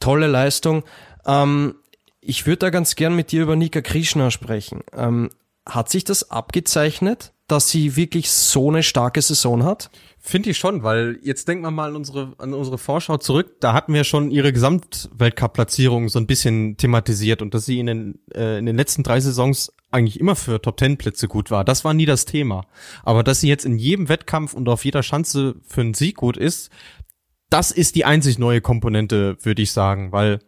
[0.00, 0.84] tolle Leistung.
[1.24, 1.76] Ähm,
[2.20, 4.82] ich würde da ganz gern mit dir über Nika Krishna sprechen.
[4.94, 5.30] Ähm,
[5.66, 9.90] hat sich das abgezeichnet, dass sie wirklich so eine starke Saison hat?
[10.18, 13.56] Finde ich schon, weil jetzt denkt man mal an unsere, an unsere Vorschau zurück.
[13.60, 18.18] Da hatten wir schon ihre Gesamtweltcup-Platzierung so ein bisschen thematisiert und dass sie in den,
[18.32, 21.64] äh, in den letzten drei Saisons eigentlich immer für Top Ten Plätze gut war.
[21.64, 22.64] Das war nie das Thema.
[23.02, 26.36] Aber dass sie jetzt in jedem Wettkampf und auf jeder Schanze für einen Sieg gut
[26.36, 26.70] ist,
[27.50, 30.38] das ist die einzig neue Komponente, würde ich sagen, weil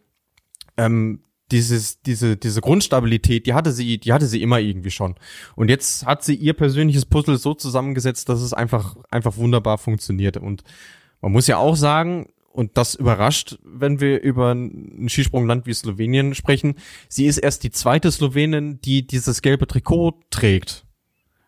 [0.77, 1.21] ähm,
[1.55, 5.15] dieses, diese, diese Grundstabilität, die hatte sie, die hatte sie immer irgendwie schon.
[5.55, 10.35] Und jetzt hat sie ihr persönliches Puzzle so zusammengesetzt, dass es einfach, einfach wunderbar funktioniert.
[10.35, 10.63] Und
[11.21, 16.35] man muss ja auch sagen, und das überrascht, wenn wir über ein Skisprungland wie Slowenien
[16.35, 16.75] sprechen,
[17.07, 20.85] sie ist erst die zweite Slowenin, die dieses gelbe Trikot trägt.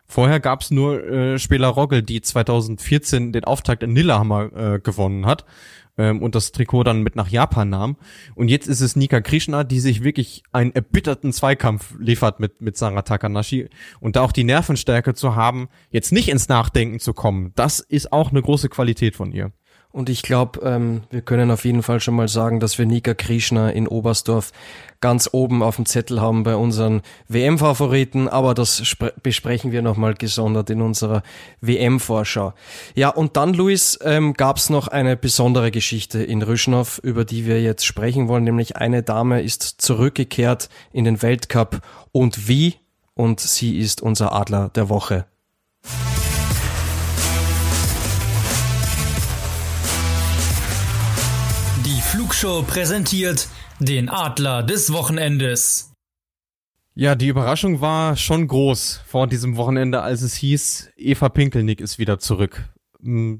[0.06, 5.44] Vorher gab's nur äh, Spieler Rogge, die 2014 den Auftakt in Lillehammer äh, gewonnen hat
[5.98, 7.96] ähm, und das Trikot dann mit nach Japan nahm.
[8.34, 12.76] Und jetzt ist es Nika Krishna, die sich wirklich einen erbitterten Zweikampf liefert mit, mit
[12.76, 13.68] Sarah Takanashi.
[14.00, 18.12] Und da auch die Nervenstärke zu haben, jetzt nicht ins Nachdenken zu kommen, das ist
[18.12, 19.52] auch eine große Qualität von ihr.
[19.98, 23.14] Und ich glaube, ähm, wir können auf jeden Fall schon mal sagen, dass wir Nika
[23.14, 24.52] Krishna in Oberstdorf
[25.00, 28.80] ganz oben auf dem Zettel haben bei unseren WM-Favoriten, aber das
[29.24, 31.24] besprechen wir nochmal gesondert in unserer
[31.62, 32.52] WM-Vorschau.
[32.94, 37.44] Ja, und dann, Luis, ähm, gab es noch eine besondere Geschichte in Rüschnow, über die
[37.44, 41.80] wir jetzt sprechen wollen, nämlich eine Dame ist zurückgekehrt in den Weltcup
[42.12, 42.76] und wie?
[43.14, 45.26] Und sie ist unser Adler der Woche.
[52.10, 53.48] Flugshow präsentiert
[53.80, 55.92] den Adler des Wochenendes.
[56.94, 61.98] Ja, die Überraschung war schon groß vor diesem Wochenende, als es hieß, Eva Pinkelnick ist
[61.98, 62.70] wieder zurück.
[63.00, 63.34] Mm,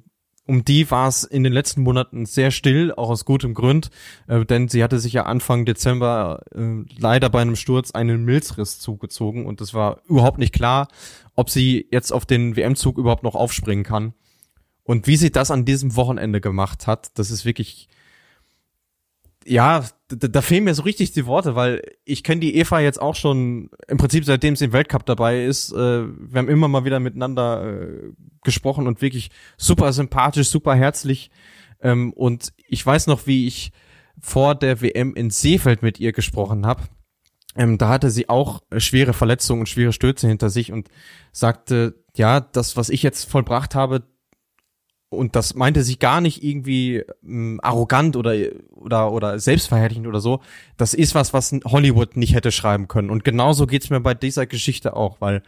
[0.44, 3.88] um die war es in den letzten Monaten sehr still, auch aus gutem Grund,
[4.26, 8.80] äh, denn sie hatte sich ja Anfang Dezember äh, leider bei einem Sturz einen Milzriss
[8.80, 10.88] zugezogen und es war überhaupt nicht klar,
[11.34, 14.12] ob sie jetzt auf den WM-Zug überhaupt noch aufspringen kann.
[14.84, 17.88] Und wie sie das an diesem Wochenende gemacht hat, das ist wirklich
[19.48, 23.00] ja, da, da fehlen mir so richtig die Worte, weil ich kenne die Eva jetzt
[23.00, 25.72] auch schon im Prinzip seitdem sie im Weltcup dabei ist.
[25.72, 31.30] Äh, wir haben immer mal wieder miteinander äh, gesprochen und wirklich super sympathisch, super herzlich.
[31.80, 33.72] Ähm, und ich weiß noch, wie ich
[34.20, 36.82] vor der WM in Seefeld mit ihr gesprochen habe.
[37.56, 40.88] Ähm, da hatte sie auch schwere Verletzungen und schwere Stürze hinter sich und
[41.32, 44.04] sagte, ja, das, was ich jetzt vollbracht habe,
[45.10, 48.34] und das meinte sie gar nicht irgendwie ähm, arrogant oder
[48.70, 50.40] oder oder selbstverherrlichend oder so.
[50.76, 53.10] Das ist was, was Hollywood nicht hätte schreiben können.
[53.10, 55.42] Und genauso geht's mir bei dieser Geschichte auch, weil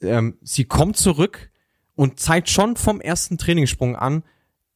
[0.00, 1.50] ähm, sie kommt zurück
[1.94, 4.22] und zeigt schon vom ersten Trainingssprung an,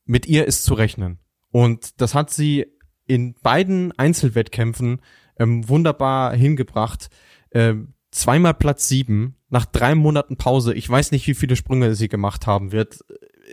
[0.04, 1.18] mit ihr ist zu rechnen.
[1.52, 2.66] Und das hat sie
[3.06, 5.00] in beiden Einzelwettkämpfen
[5.38, 7.10] ähm, wunderbar hingebracht.
[7.52, 10.74] Ähm, zweimal Platz sieben nach drei Monaten Pause.
[10.74, 13.04] Ich weiß nicht, wie viele Sprünge sie gemacht haben wird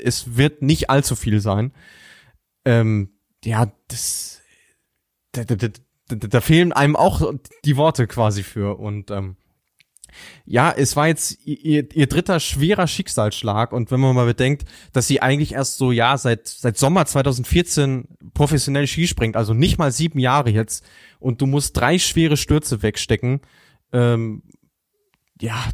[0.04, 1.74] es wird nicht allzu viel sein.
[2.66, 3.12] Ähm,
[3.44, 4.42] ja, das,
[5.32, 5.70] da, da, da,
[6.08, 7.34] da fehlen einem auch
[7.66, 9.38] die Worte quasi für und ähm,
[10.46, 15.08] ja, es war jetzt ihr, ihr dritter schwerer Schicksalsschlag und wenn man mal bedenkt, dass
[15.08, 19.92] sie eigentlich erst so ja seit seit Sommer 2014 professionell Ski springt, also nicht mal
[19.92, 20.86] sieben Jahre jetzt
[21.20, 23.42] und du musst drei schwere Stürze wegstecken,
[23.92, 24.44] ähm,
[25.42, 25.70] ja,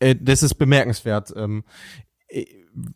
[0.00, 1.32] äh, das ist bemerkenswert.
[1.36, 1.64] Ähm,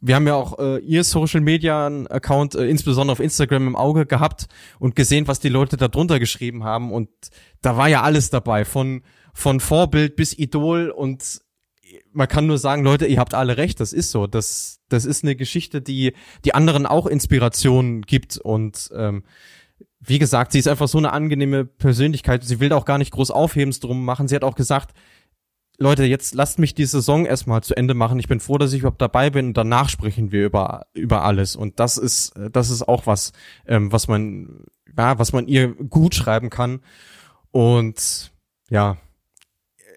[0.01, 4.07] wir haben ja auch äh, ihr Social Media Account äh, insbesondere auf Instagram im Auge
[4.07, 4.47] gehabt
[4.79, 7.09] und gesehen, was die Leute da drunter geschrieben haben und
[7.63, 11.41] da war ja alles dabei von von Vorbild bis Idol und
[12.13, 14.27] man kann nur sagen, Leute, ihr habt alle recht, das ist so.
[14.27, 16.13] Das das ist eine Geschichte, die
[16.45, 19.25] die anderen auch Inspiration gibt und ähm,
[20.07, 22.45] wie gesagt, sie ist einfach so eine angenehme Persönlichkeit.
[22.45, 24.29] Sie will auch gar nicht groß Aufhebens drum machen.
[24.29, 24.95] Sie hat auch gesagt,
[25.79, 28.19] Leute, jetzt lasst mich die Saison erstmal zu Ende machen.
[28.21, 31.57] Ich bin froh, dass ich überhaupt dabei bin und danach sprechen wir über, über alles.
[31.57, 33.33] Und das ist, das ist auch was,
[33.67, 36.81] ähm, was man, ja, was man ihr gut schreiben kann.
[37.51, 38.31] Und
[38.71, 38.99] ja,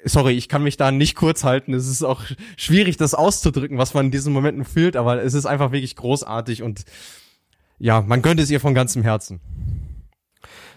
[0.03, 1.73] sorry, ich kann mich da nicht kurz halten.
[1.73, 2.23] Es ist auch
[2.55, 6.63] schwierig, das auszudrücken, was man in diesen Momenten fühlt, aber es ist einfach wirklich großartig
[6.63, 6.85] und
[7.79, 9.39] ja, man gönnt es ihr von ganzem Herzen.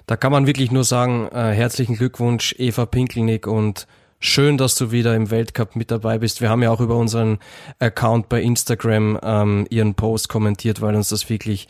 [0.07, 3.87] Da kann man wirklich nur sagen, äh, herzlichen Glückwunsch, Eva Pinkelnick und
[4.23, 6.43] Schön, dass du wieder im Weltcup mit dabei bist.
[6.43, 7.39] Wir haben ja auch über unseren
[7.79, 11.69] Account bei Instagram ähm, ihren Post kommentiert, weil uns das wirklich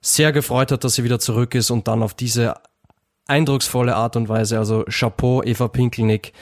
[0.00, 2.54] sehr gefreut hat, dass sie wieder zurück ist und dann auf diese
[3.26, 4.58] eindrucksvolle Art und Weise.
[4.58, 6.34] Also Chapeau, Eva Pinkelnick,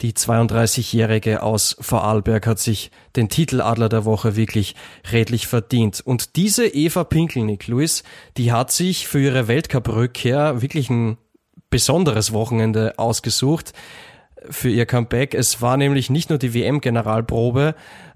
[0.00, 4.76] die 32-Jährige aus Vorarlberg hat sich den Titel Adler der Woche wirklich
[5.10, 6.00] redlich verdient.
[6.00, 8.04] Und diese Eva Pinkelnick, Luis,
[8.36, 11.18] die hat sich für ihre Weltcup-Rückkehr wirklich ein
[11.68, 13.72] besonderes Wochenende ausgesucht
[14.48, 15.34] für ihr Comeback.
[15.34, 17.74] Es war nämlich nicht nur die WM-Generalprobe,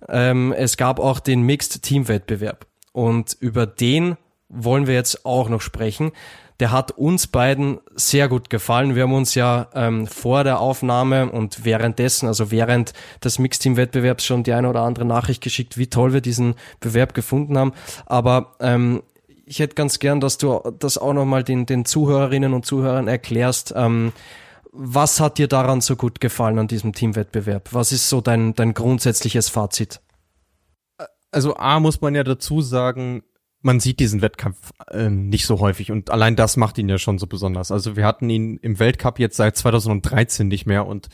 [0.08, 2.66] ähm, es gab auch den Mixed-Team-Wettbewerb.
[2.92, 4.16] Und über den
[4.48, 6.12] wollen wir jetzt auch noch sprechen.
[6.60, 8.94] Der hat uns beiden sehr gut gefallen.
[8.94, 12.92] Wir haben uns ja ähm, vor der Aufnahme und währenddessen, also während
[13.24, 17.58] des Mixteam-Wettbewerbs schon die eine oder andere Nachricht geschickt, wie toll wir diesen Bewerb gefunden
[17.58, 17.72] haben.
[18.06, 19.02] Aber ähm,
[19.46, 23.74] ich hätte ganz gern, dass du das auch nochmal den, den Zuhörerinnen und Zuhörern erklärst.
[23.76, 24.12] Ähm,
[24.74, 27.72] was hat dir daran so gut gefallen an diesem Teamwettbewerb?
[27.72, 30.00] Was ist so dein, dein grundsätzliches Fazit?
[31.30, 33.22] Also A muss man ja dazu sagen,
[33.60, 37.18] man sieht diesen Wettkampf äh, nicht so häufig und allein das macht ihn ja schon
[37.18, 37.70] so besonders.
[37.70, 41.08] Also wir hatten ihn im Weltcup jetzt seit 2013 nicht mehr und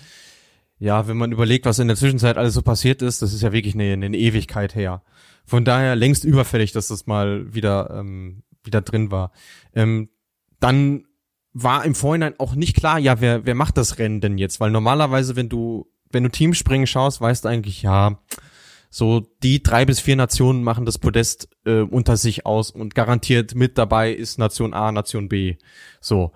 [0.78, 3.52] ja, wenn man überlegt, was in der Zwischenzeit alles so passiert ist, das ist ja
[3.52, 5.02] wirklich eine, eine Ewigkeit her.
[5.44, 9.32] Von daher längst überfällig, dass das mal wieder ähm, wieder drin war.
[9.74, 10.08] Ähm,
[10.58, 11.04] dann
[11.52, 14.60] war im Vorhinein auch nicht klar, ja, wer, wer macht das Rennen denn jetzt?
[14.60, 18.18] Weil normalerweise, wenn du, wenn du Teamspringen schaust, weißt du eigentlich, ja,
[18.90, 23.54] so die drei bis vier Nationen machen das Podest äh, unter sich aus und garantiert
[23.54, 25.56] mit dabei ist Nation A, Nation B.
[26.00, 26.32] So,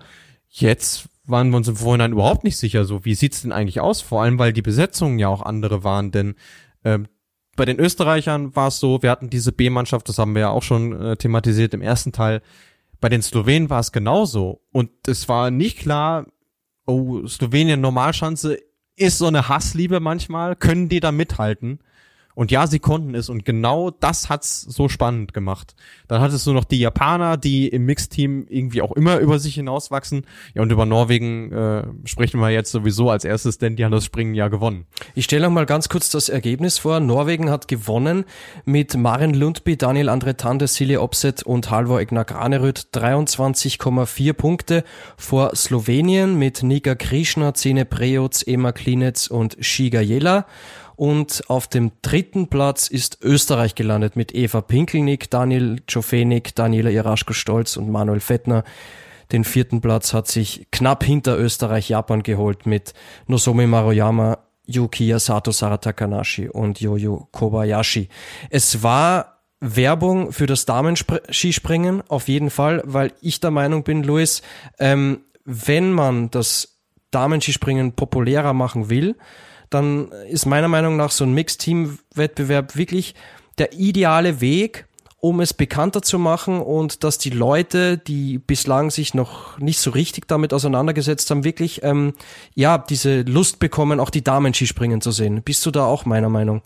[0.47, 4.01] jetzt waren wir uns im Vorhinein überhaupt nicht sicher, so wie sieht's denn eigentlich aus?
[4.01, 6.35] Vor allem, weil die Besetzungen ja auch andere waren, denn
[6.83, 6.99] äh,
[7.57, 10.63] bei den Österreichern war es so, wir hatten diese B-Mannschaft, das haben wir ja auch
[10.63, 12.41] schon äh, thematisiert im ersten Teil,
[13.05, 14.63] bei den Slowenen war es genauso.
[14.71, 16.25] Und es war nicht klar,
[16.87, 18.57] oh, Slowenien Normalschanze
[18.95, 21.81] ist so eine Hassliebe manchmal, können die da mithalten?
[22.35, 25.73] Und ja, sie konnten es und genau das hat's so spannend gemacht.
[26.07, 30.25] Dann hattest du noch die Japaner, die im Mixteam irgendwie auch immer über sich hinauswachsen.
[30.53, 34.03] Ja, und über Norwegen äh, sprechen wir jetzt sowieso als erstes, denn die haben das
[34.03, 34.85] Springen ja gewonnen.
[35.15, 36.99] Ich stelle noch mal ganz kurz das Ergebnis vor.
[36.99, 38.25] Norwegen hat gewonnen
[38.65, 44.83] mit Maren Lundby, Daniel Andretande, Silje Opset und Halvor Egnar Granerüt 23,4 Punkte
[45.15, 50.45] vor Slowenien mit Nika Krishna, Zene Prejoc, Ema Klinetz und Shiga Jela.
[50.95, 57.77] Und auf dem dritten Platz ist Österreich gelandet mit Eva Pinkelnick, Daniel Czofenik, Daniela Iraschko-Stolz
[57.77, 58.63] und Manuel Fettner.
[59.31, 62.93] Den vierten Platz hat sich knapp hinter Österreich Japan geholt mit
[63.27, 68.09] Nozomi Maruyama, Yukiya Sato Saratakanashi und Yoyo Kobayashi.
[68.49, 74.41] Es war Werbung für das Damenskispringen auf jeden Fall, weil ich der Meinung bin, Luis,
[74.79, 76.79] ähm, wenn man das
[77.11, 79.15] Damenskispringen populärer machen will,
[79.69, 83.15] dann ist meiner Meinung nach so ein Mixed-Team-Wettbewerb wirklich
[83.57, 84.85] der ideale Weg,
[85.19, 89.89] um es bekannter zu machen und dass die Leute, die bislang sich noch nicht so
[89.91, 92.13] richtig damit auseinandergesetzt haben, wirklich ähm,
[92.53, 95.41] ja diese Lust bekommen, auch die Damen-Skispringen zu sehen.
[95.41, 96.61] Bist du da auch meiner Meinung?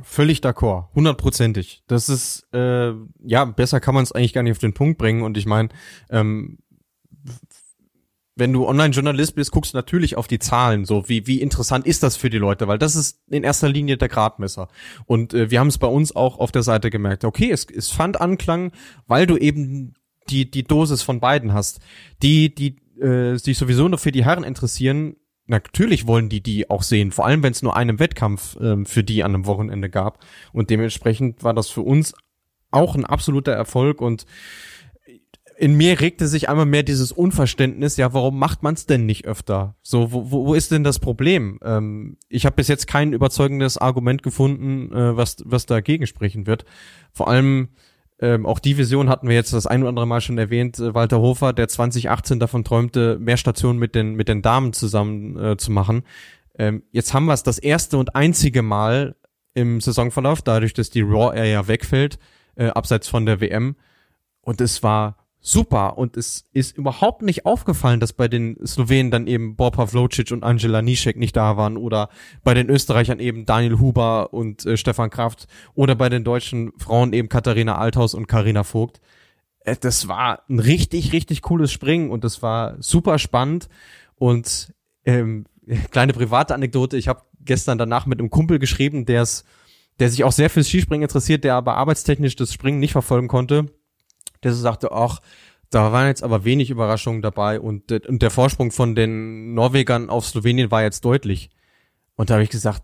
[0.00, 1.82] Völlig d'accord, hundertprozentig.
[1.86, 2.92] Das ist äh,
[3.24, 5.22] ja besser kann man es eigentlich gar nicht auf den Punkt bringen.
[5.22, 5.68] Und ich meine,
[6.08, 6.58] ähm,
[8.42, 12.02] wenn du Online-Journalist bist, guckst du natürlich auf die Zahlen, so wie wie interessant ist
[12.02, 14.66] das für die Leute, weil das ist in erster Linie der Gradmesser.
[15.06, 17.24] Und äh, wir haben es bei uns auch auf der Seite gemerkt.
[17.24, 18.72] Okay, es, es fand Anklang,
[19.06, 19.94] weil du eben
[20.28, 21.78] die die Dosis von beiden hast.
[22.20, 25.14] Die die äh, sich sowieso nur für die Herren interessieren,
[25.46, 29.04] natürlich wollen die die auch sehen, vor allem wenn es nur einen Wettkampf ähm, für
[29.04, 30.18] die an einem Wochenende gab.
[30.52, 32.12] Und dementsprechend war das für uns
[32.72, 34.26] auch ein absoluter Erfolg und
[35.62, 39.26] in mir regte sich einmal mehr dieses Unverständnis, ja, warum macht man es denn nicht
[39.26, 39.76] öfter?
[39.80, 41.60] So, wo, wo ist denn das Problem?
[41.62, 46.64] Ähm, ich habe bis jetzt kein überzeugendes Argument gefunden, äh, was, was dagegen sprechen wird.
[47.12, 47.68] Vor allem
[48.18, 50.94] ähm, auch die Vision hatten wir jetzt das ein oder andere Mal schon erwähnt, äh,
[50.94, 55.56] Walter Hofer, der 2018 davon träumte, mehr Stationen mit den, mit den Damen zusammen äh,
[55.56, 56.02] zu machen.
[56.58, 59.14] Ähm, jetzt haben wir es das erste und einzige Mal
[59.54, 62.18] im Saisonverlauf, dadurch, dass die Raw Area wegfällt,
[62.56, 63.76] äh, abseits von der WM.
[64.40, 69.26] Und es war super und es ist überhaupt nicht aufgefallen, dass bei den Slowenen dann
[69.26, 72.08] eben Bob Pavlocic und Angela Nischek nicht da waren oder
[72.44, 77.12] bei den Österreichern eben Daniel Huber und äh, Stefan Kraft oder bei den deutschen Frauen
[77.12, 79.00] eben Katharina Althaus und Karina Vogt.
[79.64, 83.68] Äh, das war ein richtig, richtig cooles Springen und das war super spannend
[84.14, 84.72] und
[85.04, 85.46] ähm,
[85.90, 89.26] kleine private Anekdote, ich habe gestern danach mit einem Kumpel geschrieben, der
[89.98, 93.70] der sich auch sehr fürs Skispringen interessiert, der aber arbeitstechnisch das Springen nicht verfolgen konnte
[94.42, 95.20] der so sagte, ach,
[95.70, 100.26] da waren jetzt aber wenig Überraschungen dabei und, und der Vorsprung von den Norwegern auf
[100.26, 101.50] Slowenien war jetzt deutlich.
[102.14, 102.82] Und da habe ich gesagt,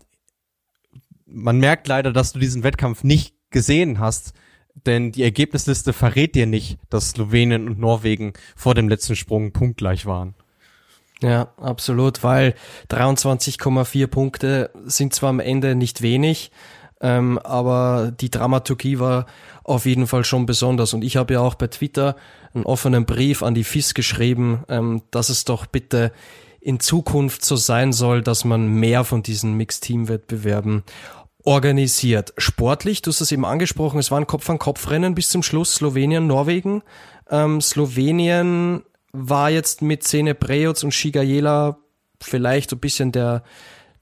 [1.25, 4.33] man merkt leider, dass du diesen Wettkampf nicht gesehen hast,
[4.85, 10.05] denn die Ergebnisliste verrät dir nicht, dass Slowenien und Norwegen vor dem letzten Sprung punktgleich
[10.05, 10.35] waren.
[11.21, 12.55] Ja, absolut, weil
[12.89, 16.51] 23,4 Punkte sind zwar am Ende nicht wenig,
[17.01, 19.25] ähm, aber die Dramaturgie war
[19.63, 20.93] auf jeden Fall schon besonders.
[20.93, 22.15] Und ich habe ja auch bei Twitter
[22.53, 26.11] einen offenen Brief an die FIS geschrieben, ähm, dass es doch bitte
[26.59, 30.83] in Zukunft so sein soll, dass man mehr von diesen Mixed-Team-Wettbewerben
[31.43, 32.33] organisiert.
[32.37, 36.83] Sportlich, du hast es eben angesprochen, es war ein Kopf-an-Kopf-Rennen bis zum Schluss, Slowenien, Norwegen.
[37.29, 38.83] Ähm, Slowenien
[39.13, 41.77] war jetzt mit Zene Prejoc und Shigajela
[42.21, 43.43] vielleicht ein bisschen der,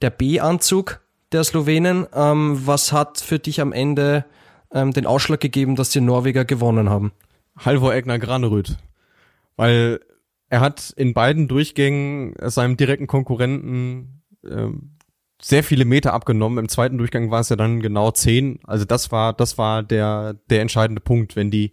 [0.01, 1.01] der B-Anzug
[1.31, 2.07] der Slowenen.
[2.13, 4.25] Ähm, was hat für dich am Ende
[4.71, 7.11] ähm, den Ausschlag gegeben, dass die Norweger gewonnen haben?
[7.57, 8.77] Halvor Egner Granerüth.
[9.55, 9.99] Weil
[10.49, 14.96] er hat in beiden Durchgängen seinem direkten Konkurrenten ähm,
[15.41, 16.57] sehr viele Meter abgenommen.
[16.57, 18.59] Im zweiten Durchgang war es ja dann genau zehn.
[18.63, 21.35] Also das war, das war der, der entscheidende Punkt.
[21.35, 21.71] Wenn die,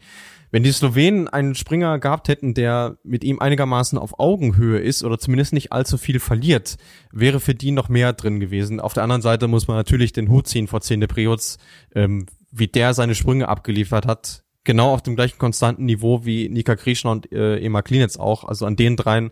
[0.51, 5.19] wenn die Slowenen einen Springer gehabt hätten, der mit ihm einigermaßen auf Augenhöhe ist oder
[5.19, 6.77] zumindest nicht allzu viel verliert,
[7.11, 8.81] wäre für die noch mehr drin gewesen.
[8.81, 11.59] Auf der anderen Seite muss man natürlich den Hut ziehen vor Zehn de Priots,
[11.95, 14.43] ähm, wie der seine Sprünge abgeliefert hat.
[14.63, 18.45] Genau auf dem gleichen konstanten Niveau wie Nika Krishna und äh, Ema Klinitz auch.
[18.45, 19.31] Also an den dreien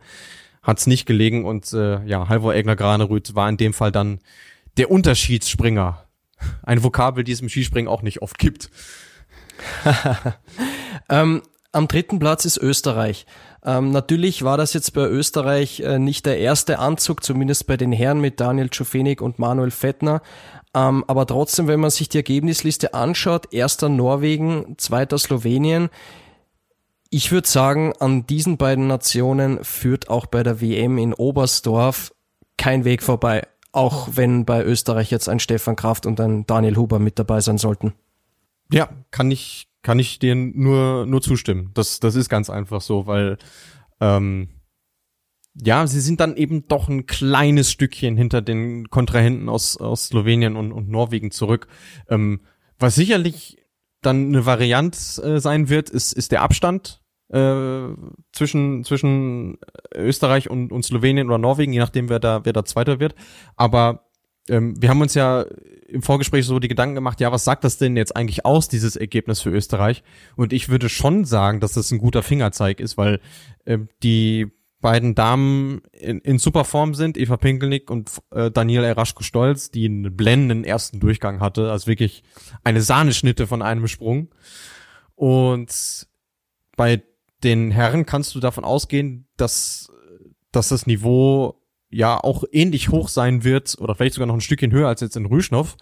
[0.62, 4.20] hat's nicht gelegen und äh, ja, Halvor Egner Granerüth war in dem Fall dann
[4.77, 6.05] der Unterschiedsspringer.
[6.62, 8.70] Ein Vokabel, die es im Skispringen auch nicht oft gibt.
[11.09, 13.27] ähm, am dritten Platz ist Österreich.
[13.64, 17.92] Ähm, natürlich war das jetzt bei Österreich äh, nicht der erste Anzug, zumindest bei den
[17.92, 20.20] Herren mit Daniel Czufenik und Manuel Fettner.
[20.75, 25.90] Ähm, aber trotzdem, wenn man sich die Ergebnisliste anschaut, erster Norwegen, zweiter Slowenien.
[27.14, 32.14] Ich würde sagen, an diesen beiden Nationen führt auch bei der WM in Oberstdorf
[32.57, 33.47] kein Weg vorbei.
[33.70, 37.59] Auch wenn bei Österreich jetzt ein Stefan Kraft und ein Daniel Huber mit dabei sein
[37.59, 37.93] sollten.
[38.72, 41.70] Ja, kann ich, kann ich dir nur, nur zustimmen.
[41.74, 43.37] Das, das ist ganz einfach so, weil,
[44.01, 44.49] ähm,
[45.62, 50.57] ja, sie sind dann eben doch ein kleines Stückchen hinter den Kontrahenten aus, aus Slowenien
[50.57, 51.66] und, und Norwegen zurück.
[52.09, 52.41] Ähm,
[52.78, 53.59] was sicherlich
[54.01, 57.01] dann eine Variante äh, sein wird, ist, ist der Abstand
[57.33, 57.95] äh,
[58.33, 59.59] zwischen, zwischen
[59.95, 63.14] Österreich und, und Slowenien oder Norwegen, je nachdem, wer da, wer da Zweiter wird.
[63.57, 64.05] Aber
[64.49, 65.45] ähm, wir haben uns ja
[65.89, 68.97] im Vorgespräch so die Gedanken gemacht, ja, was sagt das denn jetzt eigentlich aus, dieses
[68.97, 70.03] Ergebnis für Österreich?
[70.37, 73.20] Und ich würde schon sagen, dass das ein guter Fingerzeig ist, weil
[73.64, 79.70] äh, die beiden Damen in, in super Form sind, Eva Pinkelnick und äh, Daniel Eraschko-Stolz,
[79.70, 82.24] die einen blendenden ersten Durchgang hatte, also wirklich
[82.64, 84.28] eine Sahneschnitte von einem Sprung.
[85.14, 86.09] Und
[86.76, 87.03] bei
[87.45, 89.93] den Herren kannst du davon ausgehen, dass,
[90.51, 94.72] dass das Niveau ja auch ähnlich hoch sein wird oder vielleicht sogar noch ein Stückchen
[94.72, 95.76] höher als jetzt in Rüschnow.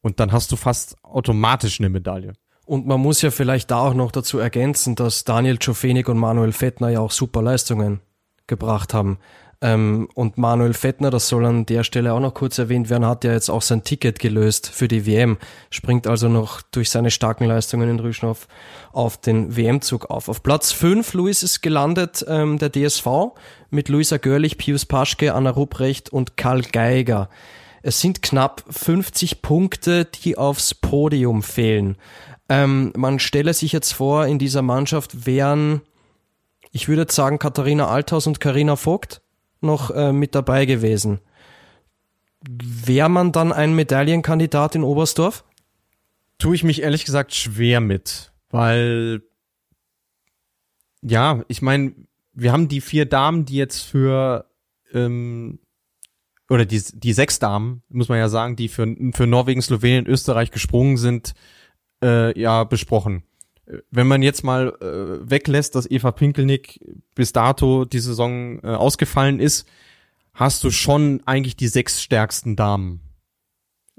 [0.00, 2.32] Und dann hast du fast automatisch eine Medaille.
[2.66, 6.52] Und man muss ja vielleicht da auch noch dazu ergänzen, dass Daniel Czofenik und Manuel
[6.52, 8.00] Fettner ja auch super Leistungen
[8.46, 9.18] gebracht haben.
[9.62, 13.22] Ähm, und Manuel Fettner, das soll an der Stelle auch noch kurz erwähnt werden, hat
[13.22, 15.38] ja jetzt auch sein Ticket gelöst für die WM,
[15.70, 18.48] springt also noch durch seine starken Leistungen in Rüschnow
[18.90, 20.28] auf den WM-Zug auf.
[20.28, 23.06] Auf Platz 5, Luis ist gelandet, ähm, der DSV,
[23.70, 27.30] mit Luisa Görlich, Pius Paschke, Anna Rupprecht und Karl Geiger.
[27.82, 31.96] Es sind knapp 50 Punkte, die aufs Podium fehlen.
[32.48, 35.82] Ähm, man stelle sich jetzt vor, in dieser Mannschaft wären,
[36.72, 39.22] ich würde jetzt sagen, Katharina Althaus und Karina Vogt
[39.62, 41.20] noch äh, mit dabei gewesen.
[42.48, 45.44] Wäre man dann ein Medaillenkandidat in Oberstdorf?
[46.38, 49.22] Tue ich mich ehrlich gesagt schwer mit, weil
[51.02, 51.94] ja, ich meine,
[52.32, 54.46] wir haben die vier Damen, die jetzt für
[54.92, 55.58] ähm,
[56.48, 60.50] oder die, die sechs Damen, muss man ja sagen, die für, für Norwegen, Slowenien, Österreich
[60.50, 61.32] gesprungen sind,
[62.02, 63.22] äh, ja, besprochen.
[63.90, 66.80] Wenn man jetzt mal äh, weglässt, dass Eva Pinkelnick
[67.14, 69.68] bis dato die Saison äh, ausgefallen ist,
[70.34, 73.00] hast du schon eigentlich die sechs stärksten Damen.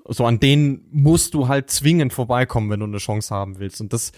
[0.05, 3.79] So an denen musst du halt zwingend vorbeikommen, wenn du eine Chance haben willst.
[3.79, 4.11] Und das,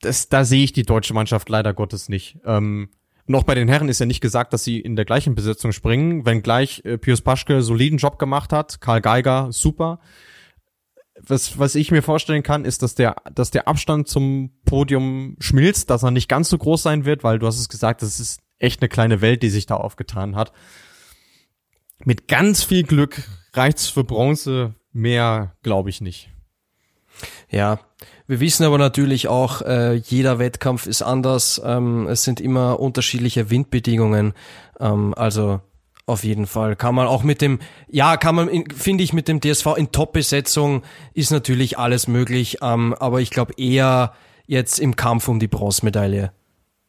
[0.00, 2.38] das, da sehe ich die deutsche Mannschaft leider Gottes nicht.
[2.44, 2.88] Ähm,
[3.28, 6.26] noch bei den Herren ist ja nicht gesagt, dass sie in der gleichen Besetzung springen,
[6.26, 10.00] wenngleich äh, Pius Paschke soliden Job gemacht hat, Karl Geiger super
[11.30, 15.90] was, was ich mir vorstellen kann, ist, dass der, dass der Abstand zum Podium schmilzt,
[15.90, 18.40] dass er nicht ganz so groß sein wird, weil du hast es gesagt, das ist
[18.58, 20.52] echt eine kleine Welt, die sich da aufgetan hat.
[22.04, 23.22] Mit ganz viel Glück
[23.52, 26.30] reicht's für Bronze, mehr glaube ich nicht.
[27.50, 27.80] Ja,
[28.26, 31.60] wir wissen aber natürlich auch, äh, jeder Wettkampf ist anders.
[31.64, 34.34] Ähm, es sind immer unterschiedliche Windbedingungen.
[34.80, 35.60] Ähm, also
[36.06, 36.76] auf jeden Fall.
[36.76, 40.82] Kann man auch mit dem, ja, kann man, finde ich, mit dem DSV in Top-Besetzung
[41.14, 44.12] ist natürlich alles möglich, ähm, aber ich glaube eher
[44.46, 46.32] jetzt im Kampf um die Bronzemedaille.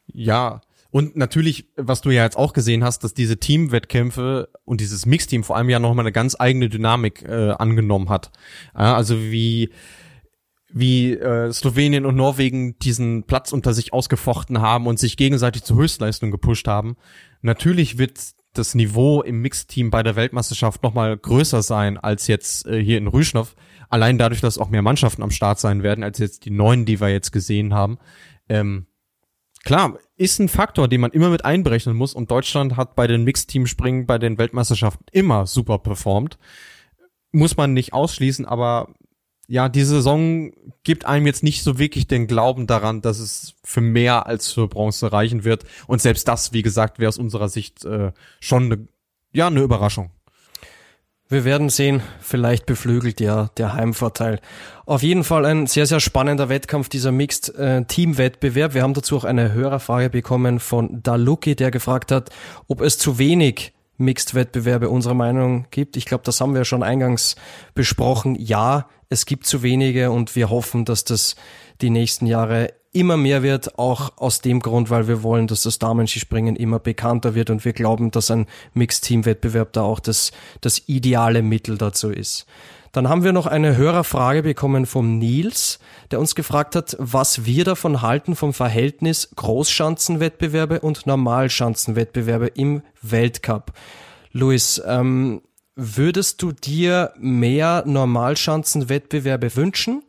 [0.05, 5.05] Ja, und natürlich, was du ja jetzt auch gesehen hast, dass diese Teamwettkämpfe und dieses
[5.05, 8.31] Mixteam vor allem ja nochmal eine ganz eigene Dynamik äh, angenommen hat.
[8.73, 9.69] Ja, also wie
[10.69, 15.77] wie äh, Slowenien und Norwegen diesen Platz unter sich ausgefochten haben und sich gegenseitig zur
[15.77, 16.97] Höchstleistung gepusht haben.
[17.41, 18.19] Natürlich wird
[18.57, 23.07] das Niveau im Mixteam bei der Weltmeisterschaft nochmal größer sein als jetzt äh, hier in
[23.07, 23.55] Rüschnow.
[23.89, 26.99] Allein dadurch, dass auch mehr Mannschaften am Start sein werden, als jetzt die neun, die
[26.99, 27.97] wir jetzt gesehen haben.
[28.49, 28.87] Ähm,
[29.63, 32.13] klar, ist ein Faktor, den man immer mit einberechnen muss.
[32.13, 36.37] Und Deutschland hat bei den Mixteam-Springen bei den Weltmeisterschaften immer super performt.
[37.31, 38.93] Muss man nicht ausschließen, aber
[39.47, 40.51] ja, die Saison
[40.83, 44.67] gibt einem jetzt nicht so wirklich den Glauben daran, dass es für mehr als für
[44.67, 45.63] Bronze reichen wird.
[45.87, 48.87] Und selbst das, wie gesagt, wäre aus unserer Sicht äh, schon eine,
[49.31, 50.11] ja, eine Überraschung.
[51.29, 54.39] Wir werden sehen, vielleicht beflügelt ja der Heimvorteil.
[54.85, 57.53] Auf jeden Fall ein sehr, sehr spannender Wettkampf, dieser Mixed
[58.41, 58.73] äh.
[58.73, 62.29] Wir haben dazu auch eine Hörerfrage bekommen von Daluki, der gefragt hat,
[62.67, 65.97] ob es zu wenig Mixed-Wettbewerbe unserer Meinung gibt.
[65.97, 67.35] Ich glaube, das haben wir schon eingangs
[67.73, 68.35] besprochen.
[68.35, 71.35] Ja, es gibt zu wenige und wir hoffen, dass das
[71.81, 75.77] die nächsten Jahre immer mehr wird, auch aus dem Grund, weil wir wollen, dass das
[75.77, 80.31] Damenskispringen immer bekannter wird und wir glauben, dass ein Mixed-Team-Wettbewerb da auch das,
[80.61, 82.47] das ideale Mittel dazu ist.
[82.97, 85.77] Dann haben wir noch eine Hörerfrage bekommen vom Nils,
[86.09, 93.73] der uns gefragt hat, was wir davon halten vom Verhältnis Großschanzenwettbewerbe und Normalschanzenwettbewerbe im Weltcup.
[94.31, 95.43] Luis, ähm,
[95.75, 100.01] würdest du dir mehr Normalschanzenwettbewerbe wünschen?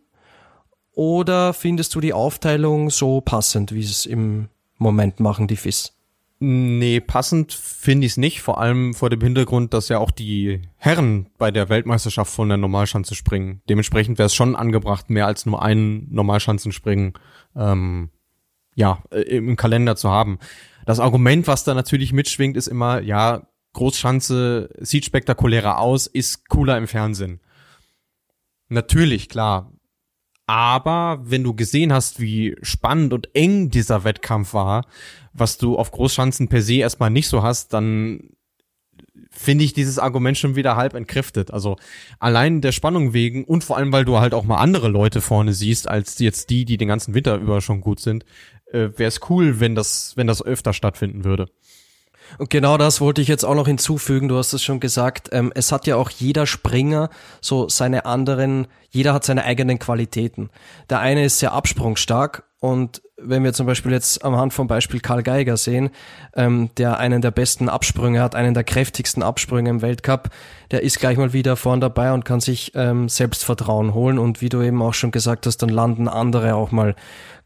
[0.93, 5.93] Oder findest du die Aufteilung so passend, wie es im Moment machen, die FIS?
[6.41, 10.63] Nee, passend finde ich es nicht, vor allem vor dem Hintergrund, dass ja auch die
[10.77, 13.61] Herren bei der Weltmeisterschaft von der Normalschanze springen.
[13.69, 17.15] Dementsprechend wäre es schon angebracht, mehr als nur einen Normalschanzenspringen
[17.57, 18.11] ähm,
[18.77, 20.39] ja, äh, im Kalender zu haben.
[20.87, 26.79] Das Argument, was da natürlich mitschwingt, ist immer, ja, Großschanze sieht spektakulärer aus, ist cooler
[26.79, 27.41] im Fernsehen.
[28.69, 29.73] Natürlich, klar.
[30.49, 34.87] Aber wenn du gesehen hast, wie spannend und eng dieser Wettkampf war,
[35.35, 38.31] was du auf Großschanzen per se erstmal nicht so hast, dann
[39.31, 41.51] finde ich dieses Argument schon wieder halb entkräftet.
[41.51, 41.77] Also
[42.19, 45.53] allein der Spannung wegen und vor allem, weil du halt auch mal andere Leute vorne
[45.53, 48.25] siehst, als jetzt die, die den ganzen Winter über schon gut sind,
[48.73, 51.51] äh, wäre es cool, wenn das, wenn das öfter stattfinden würde.
[52.37, 54.29] Und genau das wollte ich jetzt auch noch hinzufügen.
[54.29, 55.31] Du hast es schon gesagt.
[55.33, 57.09] Ähm, es hat ja auch jeder Springer
[57.41, 60.51] so seine anderen, jeder hat seine eigenen Qualitäten.
[60.91, 65.01] Der eine ist sehr absprungsstark und wenn wir zum Beispiel jetzt am Hand vom Beispiel
[65.01, 65.91] Karl Geiger sehen,
[66.35, 70.31] ähm, der einen der besten Absprünge hat, einen der kräftigsten Absprünge im Weltcup,
[70.73, 74.19] der ist gleich mal wieder vorn dabei und kann sich ähm, Selbstvertrauen holen.
[74.19, 76.97] Und wie du eben auch schon gesagt hast, dann landen andere auch mal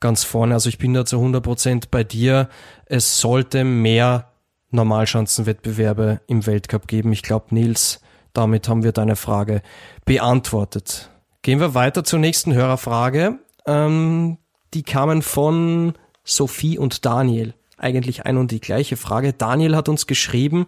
[0.00, 0.54] ganz vorne.
[0.54, 2.48] Also ich bin da zu 100 Prozent bei dir.
[2.86, 4.31] Es sollte mehr
[4.72, 7.12] Normalschanzenwettbewerbe im Weltcup geben.
[7.12, 8.00] Ich glaube, Nils,
[8.32, 9.62] damit haben wir deine Frage
[10.04, 11.10] beantwortet.
[11.42, 13.38] Gehen wir weiter zur nächsten Hörerfrage.
[13.66, 14.38] Ähm,
[14.74, 15.94] die kamen von
[16.24, 17.54] Sophie und Daniel.
[17.76, 19.32] Eigentlich ein und die gleiche Frage.
[19.32, 20.66] Daniel hat uns geschrieben,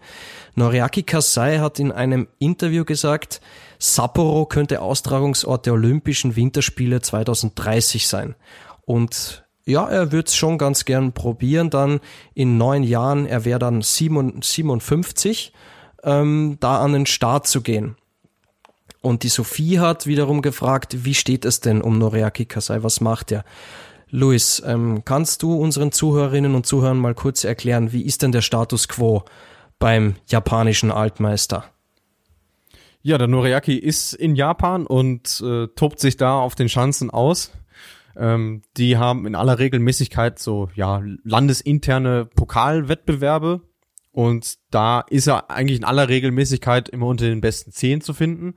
[0.57, 3.41] Noriaki Kasai hat in einem Interview gesagt,
[3.79, 8.35] Sapporo könnte Austragungsort der Olympischen Winterspiele 2030 sein.
[8.85, 12.01] Und ja, er würde es schon ganz gern probieren, dann
[12.35, 15.53] in neun Jahren, er wäre dann 57,
[16.03, 17.97] ähm, da an den Start zu gehen.
[19.01, 23.33] Und die Sophie hat wiederum gefragt, wie steht es denn um Noriaki Kasai, was macht
[23.33, 23.45] er?
[24.11, 28.43] Luis, ähm, kannst du unseren Zuhörerinnen und Zuhörern mal kurz erklären, wie ist denn der
[28.43, 29.25] Status quo
[29.79, 31.65] beim japanischen Altmeister?
[33.03, 37.51] Ja, der Noriaki ist in Japan und äh, tobt sich da auf den Schanzen aus.
[38.17, 43.63] Ähm, die haben in aller Regelmäßigkeit so ja landesinterne Pokalwettbewerbe
[44.13, 48.55] und da ist er eigentlich in aller Regelmäßigkeit immer unter den besten zehn zu finden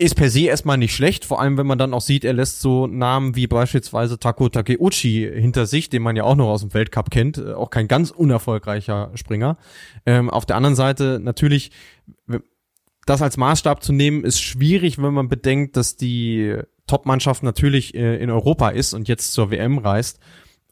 [0.00, 2.60] ist per se erstmal nicht schlecht, vor allem wenn man dann auch sieht, er lässt
[2.60, 6.72] so Namen wie beispielsweise Tako Takeuchi hinter sich, den man ja auch noch aus dem
[6.72, 9.58] Weltcup kennt, äh, auch kein ganz unerfolgreicher Springer.
[10.06, 11.70] Ähm, auf der anderen Seite natürlich,
[13.04, 16.56] das als Maßstab zu nehmen, ist schwierig, wenn man bedenkt, dass die
[16.90, 20.18] Top-Mannschaft natürlich äh, in Europa ist und jetzt zur WM reist.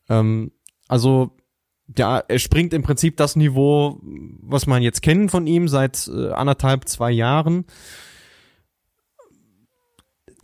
[0.09, 0.53] Ähm,
[0.89, 1.37] also
[1.97, 6.33] ja, er springt im Prinzip das Niveau, was man jetzt kennen von ihm seit äh,
[6.33, 7.64] anderthalb, zwei Jahren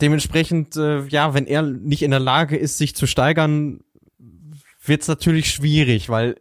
[0.01, 3.81] dementsprechend, äh, ja, wenn er nicht in der Lage ist, sich zu steigern,
[4.83, 6.35] wird es natürlich schwierig, weil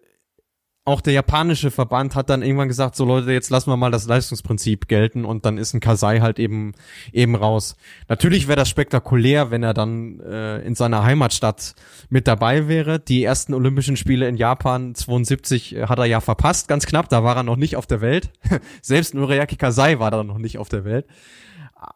[0.87, 4.07] auch der japanische Verband hat dann irgendwann gesagt, so Leute, jetzt lassen wir mal das
[4.07, 6.75] Leistungsprinzip gelten und dann ist ein Kasai halt eben
[7.11, 7.77] eben raus.
[8.09, 11.75] Natürlich wäre das spektakulär, wenn er dann äh, in seiner Heimatstadt
[12.11, 13.01] mit dabei wäre.
[13.01, 17.37] Die ersten Olympischen Spiele in Japan 72 hat er ja verpasst, ganz knapp, da war
[17.37, 18.31] er noch nicht auf der Welt.
[18.83, 21.07] Selbst Noriaki Kasai war da noch nicht auf der Welt.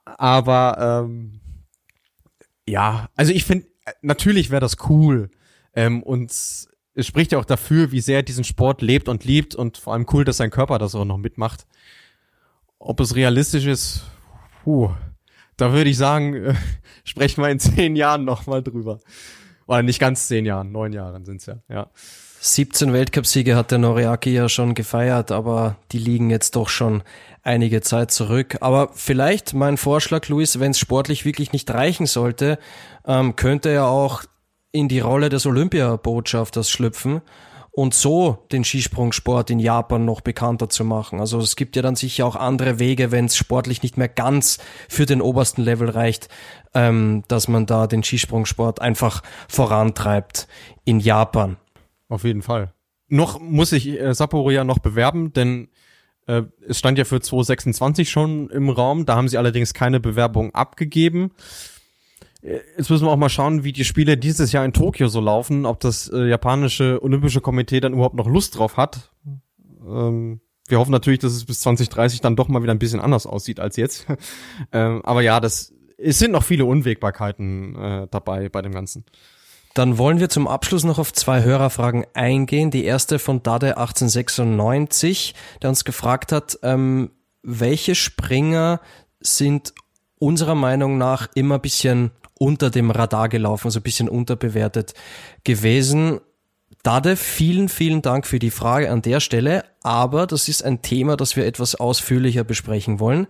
[0.05, 1.41] Aber ähm,
[2.67, 3.67] ja, also ich finde,
[4.01, 5.31] natürlich wäre das cool.
[5.75, 6.33] Ähm, und
[6.99, 9.93] es spricht ja auch dafür, wie sehr er diesen Sport lebt und liebt und vor
[9.93, 11.65] allem cool, dass sein Körper das auch noch mitmacht.
[12.81, 14.05] Ob es realistisch ist,
[14.65, 14.91] puh,
[15.57, 16.55] da würde ich sagen, äh,
[17.05, 18.99] sprechen wir in zehn Jahren nochmal drüber.
[19.69, 21.89] Oder nicht ganz zehn Jahren, neun Jahren sind's ja, ja.
[22.41, 27.03] 17 Weltcupsiege hat der Noriaki ja schon gefeiert, aber die liegen jetzt doch schon
[27.43, 28.59] einige Zeit zurück.
[28.61, 32.59] Aber vielleicht mein Vorschlag, Luis, wenn es sportlich wirklich nicht reichen sollte,
[33.07, 34.25] ähm, könnte er auch
[34.73, 37.23] in die Rolle des Olympiabotschafters schlüpfen
[37.79, 41.21] und so den Skisprungsport in Japan noch bekannter zu machen.
[41.21, 44.59] Also es gibt ja dann sicher auch andere Wege, wenn es sportlich nicht mehr ganz
[44.89, 46.29] für den obersten Level reicht,
[46.75, 50.49] ähm, dass man da den Skisprungsport einfach vorantreibt
[50.85, 51.57] in Japan.
[52.09, 52.73] Auf jeden Fall.
[53.07, 55.69] Noch muss ich äh, Sapporo ja noch bewerben, denn
[56.27, 59.07] äh, es stand ja für 2026 schon im Raum.
[59.07, 61.31] Da haben sie allerdings keine Bewerbung abgegeben.
[62.43, 65.21] Äh, jetzt müssen wir auch mal schauen, wie die Spiele dieses Jahr in Tokio so
[65.21, 69.13] laufen, ob das äh, japanische Olympische Komitee dann überhaupt noch Lust drauf hat.
[69.87, 73.27] Ähm, wir hoffen natürlich, dass es bis 2030 dann doch mal wieder ein bisschen anders
[73.27, 74.07] aussieht als jetzt.
[74.73, 79.05] ähm, aber ja, das es sind noch viele Unwägbarkeiten äh, dabei bei dem Ganzen.
[79.75, 82.71] Dann wollen wir zum Abschluss noch auf zwei Hörerfragen eingehen.
[82.71, 87.11] Die erste von Dade 1896, der uns gefragt hat, ähm,
[87.43, 88.81] welche Springer
[89.21, 89.75] sind
[90.19, 94.95] unserer Meinung nach immer bisschen unter dem Radar gelaufen, also ein bisschen unterbewertet
[95.45, 96.21] gewesen.
[96.83, 101.17] Dade, vielen, vielen Dank für die Frage an der Stelle, aber das ist ein Thema,
[101.17, 103.27] das wir etwas ausführlicher besprechen wollen.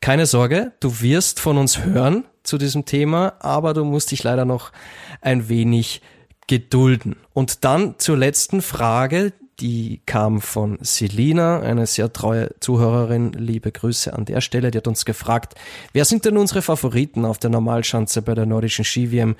[0.00, 4.44] Keine Sorge, du wirst von uns hören zu diesem Thema, aber du musst dich leider
[4.44, 4.72] noch
[5.20, 6.00] ein wenig
[6.46, 7.16] gedulden.
[7.32, 13.32] Und dann zur letzten Frage, die kam von Selina, eine sehr treue Zuhörerin.
[13.32, 14.70] Liebe Grüße an der Stelle.
[14.70, 15.54] Die hat uns gefragt,
[15.92, 19.36] wer sind denn unsere Favoriten auf der Normalschanze bei der nordischen Ski-WM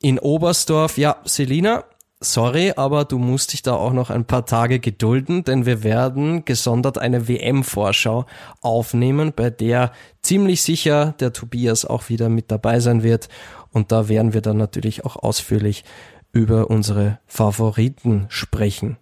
[0.00, 0.98] in Oberstdorf?
[0.98, 1.84] Ja, Selina,
[2.20, 6.44] sorry, aber du musst dich da auch noch ein paar Tage gedulden, denn wir werden
[6.44, 8.26] gesondert eine WM-Vorschau
[8.60, 13.28] aufnehmen, bei der ziemlich sicher der Tobias auch wieder mit dabei sein wird.
[13.70, 15.84] Und da werden wir dann natürlich auch ausführlich
[16.32, 18.96] über unsere Favoriten sprechen.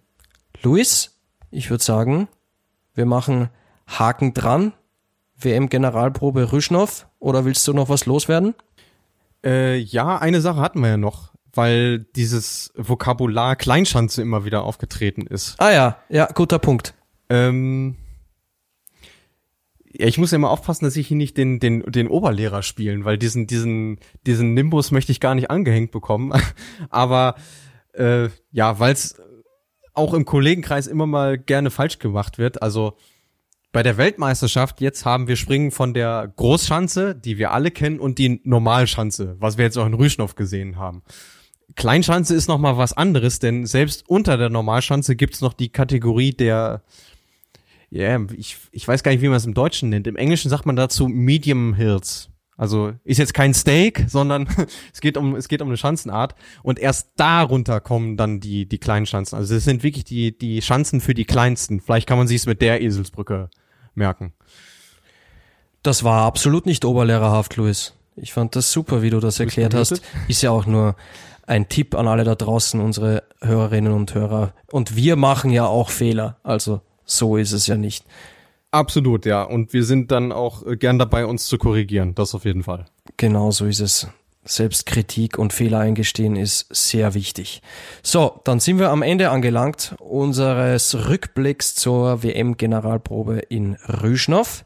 [0.63, 1.19] Luis,
[1.51, 2.27] ich würde sagen,
[2.93, 3.49] wir machen
[3.87, 4.73] Haken dran.
[5.39, 7.07] WM-Generalprobe Rüschnow.
[7.19, 8.55] Oder willst du noch was loswerden?
[9.43, 15.25] Äh, ja, eine Sache hatten wir ja noch weil dieses Vokabular Kleinschanze immer wieder aufgetreten
[15.27, 15.55] ist.
[15.59, 16.93] Ah ja, ja, guter Punkt.
[17.29, 17.95] Ähm,
[19.91, 23.03] ja, ich muss ja immer aufpassen, dass ich hier nicht den, den, den Oberlehrer spielen,
[23.03, 26.31] weil diesen, diesen, diesen Nimbus möchte ich gar nicht angehängt bekommen.
[26.89, 27.35] Aber
[27.93, 29.19] äh, ja, weil es
[29.97, 32.61] auch im Kollegenkreis immer mal gerne falsch gemacht wird.
[32.61, 32.97] Also
[33.71, 38.17] bei der Weltmeisterschaft jetzt haben wir Springen von der Großschanze, die wir alle kennen, und
[38.17, 41.03] die Normalschanze, was wir jetzt auch in Rüschnow gesehen haben.
[41.75, 46.31] Kleinschanze ist noch mal was anderes, denn selbst unter der Normalschanze gibt's noch die Kategorie
[46.31, 46.83] der
[47.89, 50.07] ja, yeah, ich, ich weiß gar nicht, wie man es im Deutschen nennt.
[50.07, 52.29] Im Englischen sagt man dazu Medium Hills.
[52.57, 54.49] Also ist jetzt kein Steak, sondern
[54.93, 58.79] es geht um es geht um eine Schanzenart und erst darunter kommen dann die die
[58.79, 59.37] kleinen Schanzen.
[59.37, 61.79] Also es sind wirklich die die Schanzen für die kleinsten.
[61.79, 63.49] Vielleicht kann man sich es mit der Eselsbrücke
[63.93, 64.33] merken.
[65.83, 67.93] Das war absolut nicht oberlehrerhaft, Luis.
[68.15, 70.01] Ich fand das super, wie du das erklärt hast.
[70.27, 70.95] Ist ja auch nur
[71.45, 74.53] ein Tipp an alle da draußen, unsere Hörerinnen und Hörer.
[74.71, 76.37] Und wir machen ja auch Fehler.
[76.43, 78.05] Also so ist es ja nicht.
[78.77, 79.41] Absolut, ja.
[79.41, 82.13] Und wir sind dann auch äh, gern dabei, uns zu korrigieren.
[82.13, 82.85] Das auf jeden Fall.
[83.17, 84.07] Genau so ist es.
[84.45, 87.63] Selbstkritik und Fehler eingestehen ist sehr wichtig.
[88.03, 94.63] So, dann sind wir am Ende angelangt unseres Rückblicks zur WM-Generalprobe in Rüschnow.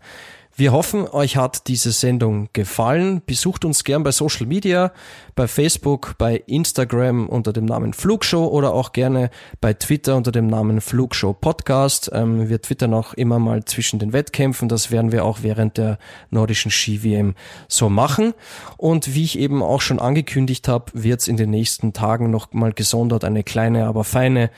[0.53, 3.21] Wir hoffen, euch hat diese Sendung gefallen.
[3.25, 4.91] Besucht uns gern bei Social Media,
[5.33, 9.29] bei Facebook, bei Instagram unter dem Namen Flugshow oder auch gerne
[9.61, 12.11] bei Twitter unter dem Namen Flugshow Podcast.
[12.13, 14.67] Ähm, wir twittern auch immer mal zwischen den Wettkämpfen.
[14.67, 15.97] Das werden wir auch während der
[16.31, 17.35] nordischen Ski-WM
[17.69, 18.33] so machen.
[18.75, 22.51] Und wie ich eben auch schon angekündigt habe, wird es in den nächsten Tagen noch
[22.51, 24.49] mal gesondert eine kleine, aber feine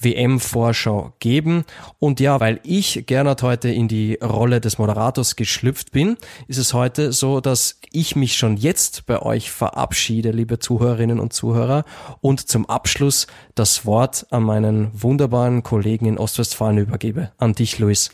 [0.00, 1.64] WM-Vorschau geben.
[1.98, 6.74] Und ja, weil ich Gernot heute in die Rolle des Moderators geschlüpft bin, ist es
[6.74, 11.84] heute so, dass ich mich schon jetzt bei euch verabschiede, liebe Zuhörerinnen und Zuhörer,
[12.20, 17.32] und zum Abschluss das Wort an meinen wunderbaren Kollegen in Ostwestfalen übergebe.
[17.38, 18.10] An dich, Luis.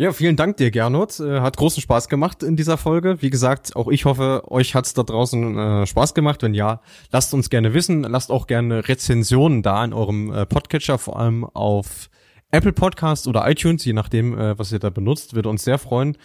[0.00, 1.18] Ja, vielen Dank dir, Gernot.
[1.18, 3.20] Äh, hat großen Spaß gemacht in dieser Folge.
[3.20, 6.40] Wie gesagt, auch ich hoffe, euch hat's da draußen äh, Spaß gemacht.
[6.44, 8.04] Wenn ja, lasst uns gerne wissen.
[8.04, 12.10] Lasst auch gerne Rezensionen da in eurem äh, Podcatcher, vor allem auf
[12.52, 15.34] Apple Podcast oder iTunes, je nachdem, äh, was ihr da benutzt.
[15.34, 16.16] Würde uns sehr freuen.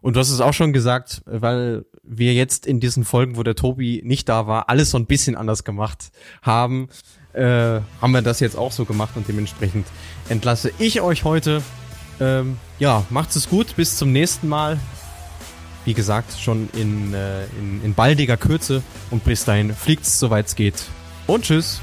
[0.00, 3.56] Und du hast es auch schon gesagt, weil wir jetzt in diesen Folgen, wo der
[3.56, 6.12] Tobi nicht da war, alles so ein bisschen anders gemacht
[6.42, 6.90] haben,
[7.32, 9.88] äh, haben wir das jetzt auch so gemacht und dementsprechend
[10.28, 11.60] entlasse ich euch heute
[12.20, 13.76] ähm, ja, macht's es gut.
[13.76, 14.78] Bis zum nächsten Mal.
[15.84, 18.82] Wie gesagt, schon in, äh, in, in baldiger Kürze.
[19.10, 20.84] Und bis dahin fliegt's, soweit es geht.
[21.26, 21.80] Und tschüss.